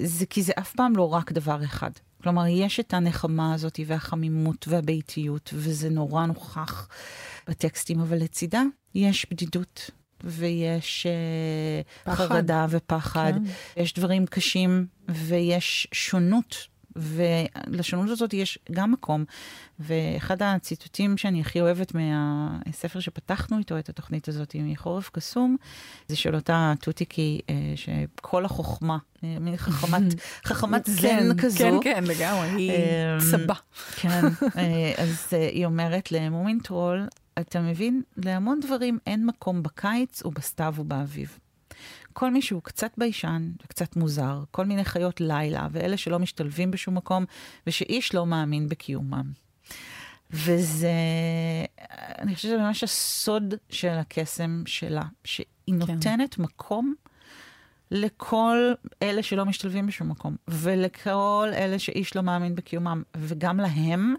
זה 0.00 0.26
כי 0.26 0.42
זה 0.42 0.52
אף 0.58 0.72
פעם 0.72 0.96
לא 0.96 1.12
רק 1.12 1.32
דבר 1.32 1.64
אחד. 1.64 1.90
כלומר, 2.24 2.46
יש 2.46 2.80
את 2.80 2.94
הנחמה 2.94 3.54
הזאת 3.54 3.80
והחמימות 3.86 4.68
והביתיות, 4.68 5.50
וזה 5.54 5.90
נורא 5.90 6.26
נוכח 6.26 6.88
בטקסטים, 7.48 8.00
אבל 8.00 8.16
לצידה 8.16 8.62
יש 8.94 9.26
בדידות, 9.30 9.90
ויש 10.24 11.06
uh, 12.06 12.10
חרדה 12.10 12.66
ופחד, 12.70 13.32
כן. 13.34 13.82
יש 13.82 13.94
דברים 13.94 14.26
קשים, 14.26 14.86
ויש 15.08 15.88
שונות 15.92 16.56
ולשונות 16.96 18.10
הזאת 18.10 18.34
יש 18.34 18.58
גם 18.72 18.92
מקום. 18.92 19.24
ואחד 19.80 20.42
הציטוטים 20.42 21.16
שאני 21.16 21.40
הכי 21.40 21.60
אוהבת 21.60 21.92
מהספר 21.94 23.00
שפתחנו 23.00 23.58
איתו 23.58 23.78
את 23.78 23.88
התוכנית 23.88 24.28
הזאת, 24.28 24.56
מחורף 24.58 25.10
קסום, 25.10 25.56
זה 26.08 26.16
של 26.16 26.34
אותה 26.34 26.72
טוטיקי, 26.80 27.40
אה, 27.50 27.54
שכל 27.76 28.44
החוכמה, 28.44 28.98
אה, 29.24 29.36
מין 29.40 29.56
חכמת, 29.56 30.02
חכמת 30.48 30.86
זן 30.86 31.34
כן, 31.34 31.36
כזו. 31.42 31.58
כן, 31.58 31.74
כן, 31.82 32.04
לגמרי, 32.04 32.48
היא 32.48 32.72
צבה. 33.30 33.54
כן, 33.96 34.22
אז 35.02 35.32
היא 35.32 35.66
אומרת 35.66 36.12
למומין 36.12 36.58
טרול, 36.58 37.06
אתה 37.40 37.60
מבין, 37.60 38.02
להמון 38.16 38.60
דברים 38.60 38.98
אין 39.06 39.26
מקום 39.26 39.62
בקיץ 39.62 40.22
ובסתיו 40.24 40.74
ובאביב. 40.78 41.38
כל 42.14 42.30
מי 42.30 42.42
שהוא 42.42 42.62
קצת 42.62 42.90
ביישן 42.98 43.52
וקצת 43.64 43.96
מוזר, 43.96 44.42
כל 44.50 44.66
מיני 44.66 44.84
חיות 44.84 45.20
לילה, 45.20 45.68
ואלה 45.72 45.96
שלא 45.96 46.18
משתלבים 46.18 46.70
בשום 46.70 46.94
מקום, 46.94 47.24
ושאיש 47.66 48.14
לא 48.14 48.26
מאמין 48.26 48.68
בקיומם. 48.68 49.32
וזה, 50.30 50.92
אני 52.18 52.34
חושבת 52.34 52.50
שזה 52.50 52.62
ממש 52.62 52.84
הסוד 52.84 53.54
של 53.70 53.88
הקסם 53.92 54.62
שלה, 54.66 55.02
שהיא 55.24 55.46
כן. 55.66 55.74
נותנת 55.74 56.38
מקום 56.38 56.94
לכל 57.90 58.72
אלה 59.02 59.22
שלא 59.22 59.44
משתלבים 59.44 59.86
בשום 59.86 60.08
מקום, 60.08 60.36
ולכל 60.48 61.48
אלה 61.54 61.78
שאיש 61.78 62.16
לא 62.16 62.22
מאמין 62.22 62.54
בקיומם, 62.54 63.02
וגם 63.16 63.60
להם 63.60 64.14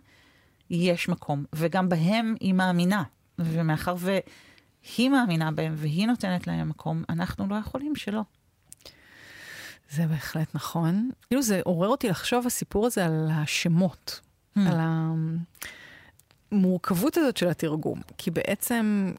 יש 0.69 1.09
מקום, 1.09 1.45
וגם 1.53 1.89
בהם 1.89 2.35
היא 2.39 2.53
מאמינה. 2.53 3.03
ומאחר 3.39 3.95
ו... 3.97 4.17
היא 4.97 5.09
מאמינה 5.09 5.51
בהם 5.51 5.73
והיא 5.77 6.07
נותנת 6.07 6.47
להם 6.47 6.69
מקום, 6.69 7.03
אנחנו 7.09 7.47
לא 7.47 7.55
יכולים 7.55 7.95
שלא. 7.95 8.21
זה 9.89 10.07
בהחלט 10.07 10.55
נכון. 10.55 11.09
כאילו 11.27 11.41
זה 11.41 11.61
עורר 11.63 11.87
אותי 11.87 12.09
לחשוב 12.09 12.47
הסיפור 12.47 12.85
הזה 12.85 13.05
על 13.05 13.29
השמות, 13.31 14.19
hmm. 14.57 14.61
על 14.61 14.79
המורכבות 16.51 17.17
הזאת 17.17 17.37
של 17.37 17.47
התרגום. 17.47 18.01
כי 18.17 18.31
בעצם 18.31 19.11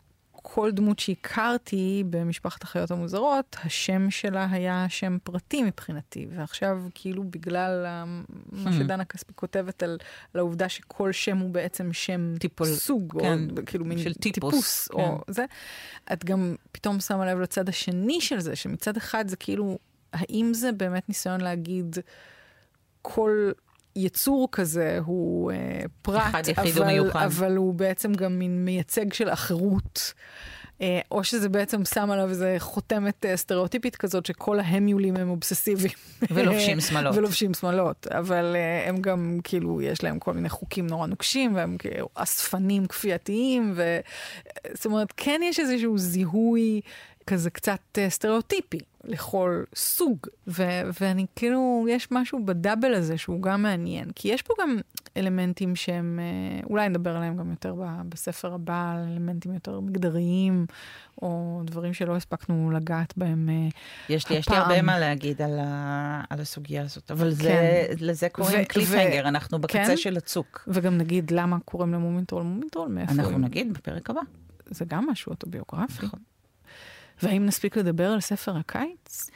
כל 0.48 0.70
דמות 0.70 0.98
שהכרתי 0.98 2.04
במשפחת 2.11 2.62
החיות 2.62 2.90
המוזרות, 2.90 3.56
השם 3.64 4.11
שלה 4.11 4.46
היה 4.50 4.87
שם 4.88 5.18
פרטי 5.22 5.62
מבחינתי, 5.62 6.26
ועכשיו 6.30 6.78
כאילו 6.94 7.24
בגלל 7.24 7.87
מה 8.52 8.70
hmm. 8.70 8.74
שדנה 8.74 9.04
כספי 9.04 9.32
כותבת 9.35 9.82
על, 9.82 9.98
על 10.35 10.38
העובדה 10.38 10.68
שכל 10.68 11.12
שם 11.12 11.38
הוא 11.38 11.50
בעצם 11.50 11.92
שם 11.92 12.35
טיפול, 12.38 12.66
סוג, 12.66 13.20
כן, 13.20 13.38
או 13.50 13.62
כאילו 13.66 13.85
מין 13.85 13.98
של 13.98 14.14
טיפוס, 14.14 14.35
טיפוס 14.35 14.88
כן. 14.88 14.94
או 15.02 15.20
זה, 15.28 15.44
את 16.12 16.24
גם 16.24 16.54
פתאום 16.72 17.00
שמה 17.00 17.32
לב 17.32 17.40
לצד 17.40 17.68
השני 17.68 18.20
של 18.20 18.40
זה, 18.40 18.56
שמצד 18.56 18.96
אחד 18.96 19.28
זה 19.28 19.37
כאילו, 19.37 19.78
האם 20.12 20.54
זה 20.54 20.72
באמת 20.72 21.09
ניסיון 21.09 21.40
להגיד 21.40 21.96
כל 23.02 23.50
יצור 23.96 24.48
כזה 24.52 24.98
הוא 25.04 25.52
אה, 25.52 25.56
פרט, 26.02 26.48
אבל, 26.56 27.11
אבל 27.12 27.56
הוא 27.56 27.74
בעצם 27.74 28.12
גם 28.12 28.38
מין 28.38 28.64
מייצג 28.64 29.12
של 29.12 29.28
אחרות. 29.28 30.12
אה, 30.80 31.00
או 31.11 31.24
שזה 31.24 31.48
בעצם 31.48 31.85
שם 31.85 32.11
עליו 32.11 32.28
איזה 32.28 32.56
חותמת 32.59 33.26
אה, 33.26 33.37
סטריאוטיפית 33.37 33.96
כזאת 33.96 34.26
שכל 34.26 34.61
ההמיולים 34.61 35.16
הם 35.16 35.30
אובססיביים. 35.30 35.94
ולובשים 36.30 36.80
שמלות. 36.90 37.16
ולובשים 37.16 37.54
שמלות, 37.54 38.06
אבל 38.06 38.56
אה, 38.56 38.88
הם 38.88 39.00
גם 39.00 39.38
כאילו, 39.44 39.82
יש 39.82 40.04
להם 40.04 40.18
כל 40.18 40.32
מיני 40.32 40.48
חוקים 40.48 40.87
נורא 40.87 41.06
נוקשים, 41.06 41.54
והם 41.54 41.76
כאילו 41.78 42.09
אספנים 42.14 42.87
כפייתיים, 42.87 43.72
ו... 43.76 44.00
זאת 44.74 44.87
אומרת, 44.87 45.12
כן 45.16 45.40
יש 45.44 45.61
איזשהו 45.61 45.98
זיהוי 45.98 46.80
כזה 47.26 47.50
קצת 47.50 47.98
סטריאוטיפי. 48.08 48.78
לכל 49.06 49.64
סוג, 49.74 50.18
ו- 50.48 50.82
ואני 51.00 51.26
כאילו, 51.36 51.86
יש 51.90 52.08
משהו 52.10 52.44
ב 52.44 52.52
double 52.52 52.94
הזה 52.94 53.18
שהוא 53.18 53.42
גם 53.42 53.62
מעניין, 53.62 54.10
כי 54.14 54.28
יש 54.28 54.42
פה 54.42 54.54
גם 54.60 54.76
אלמנטים 55.16 55.76
שהם, 55.76 56.20
אה, 56.22 56.66
אולי 56.70 56.88
נדבר 56.88 57.16
עליהם 57.16 57.36
גם 57.36 57.50
יותר 57.50 57.74
בספר 58.08 58.54
הבא, 58.54 58.92
על 58.92 59.12
אלמנטים 59.12 59.54
יותר 59.54 59.80
מגדריים, 59.80 60.66
או 61.22 61.60
דברים 61.64 61.94
שלא 61.94 62.16
הספקנו 62.16 62.70
לגעת 62.70 63.16
בהם 63.16 63.48
אה, 63.48 63.68
יש 64.08 64.30
לי, 64.30 64.36
יש 64.36 64.48
לי 64.48 64.56
הרבה 64.56 64.82
מה 64.82 64.98
להגיד 64.98 65.42
על, 65.42 65.58
ה, 65.62 66.22
על 66.30 66.40
הסוגיה 66.40 66.82
הזאת, 66.82 67.10
אבל 67.10 67.30
כן. 67.30 67.42
זה, 67.42 67.86
לזה 68.00 68.28
קוראים 68.28 68.64
cliffhanger, 68.64 69.29
אנחנו 69.28 69.58
בקצה 69.58 69.84
כן? 69.86 69.96
של 69.96 70.16
הצוק. 70.16 70.68
וגם 70.68 70.98
נגיד 70.98 71.30
למה 71.30 71.58
קוראים 71.64 71.94
למומינטרול 71.94 72.42
מומינטרול, 72.42 72.88
מאיפה... 72.88 73.12
אנחנו 73.12 73.38
נגיד 73.38 73.72
בפרק 73.72 74.10
הבא. 74.10 74.20
זה 74.66 74.84
גם 74.84 75.06
משהו 75.06 75.30
אוטוביוגרפי. 75.30 76.06
נכון. 76.06 76.20
והאם 77.22 77.46
נספיק 77.46 77.76
לדבר 77.76 78.11
על 78.11 78.20
ספר 78.20 78.57
הקיץ? 78.57 79.31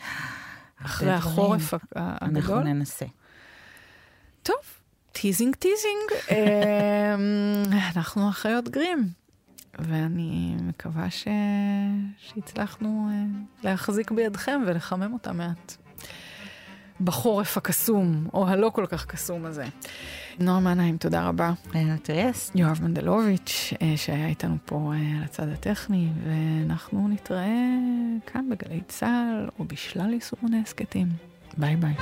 אחרי 0.84 1.12
החורף 1.12 1.74
הגדול? 1.96 2.56
אנחנו 2.56 2.60
ננסה. 2.60 3.06
טוב, 4.42 4.56
teasing 5.12 5.54
teasing. 5.54 6.10
אמ, 6.30 7.62
אנחנו 7.96 8.30
אחיות 8.30 8.68
גרים, 8.68 9.08
ואני 9.78 10.56
מקווה 10.62 11.10
ש... 11.10 11.28
שהצלחנו 12.18 13.08
אה, 13.10 13.24
להחזיק 13.64 14.10
בידכם 14.10 14.62
ולחמם 14.66 15.12
אותה 15.12 15.32
מעט. 15.32 15.76
בחורף 17.00 17.56
הקסום, 17.56 18.26
או 18.34 18.48
הלא 18.48 18.70
כל 18.74 18.86
כך 18.86 19.06
קסום 19.06 19.44
הזה. 19.44 19.64
נועה 20.38 20.60
מנהיים, 20.60 20.96
תודה 20.96 21.28
רבה. 21.28 21.52
טייס. 22.02 22.50
יואב 22.54 22.78
מנדלוביץ', 22.82 23.72
אה, 23.82 23.92
שהיה 23.96 24.26
איתנו 24.26 24.56
פה 24.64 24.92
אה, 24.94 25.18
על 25.18 25.24
הצד 25.24 25.48
הטכני, 25.48 26.08
ואנחנו 26.24 27.08
נתראה 27.08 27.48
כאן 28.26 28.48
בגלי 28.50 28.80
צה"ל, 28.88 29.48
או 29.58 29.64
בשלל 29.64 30.12
יישומוני 30.12 30.60
הסכתים. 30.64 31.08
ביי 31.56 31.76
ביי. 31.76 31.94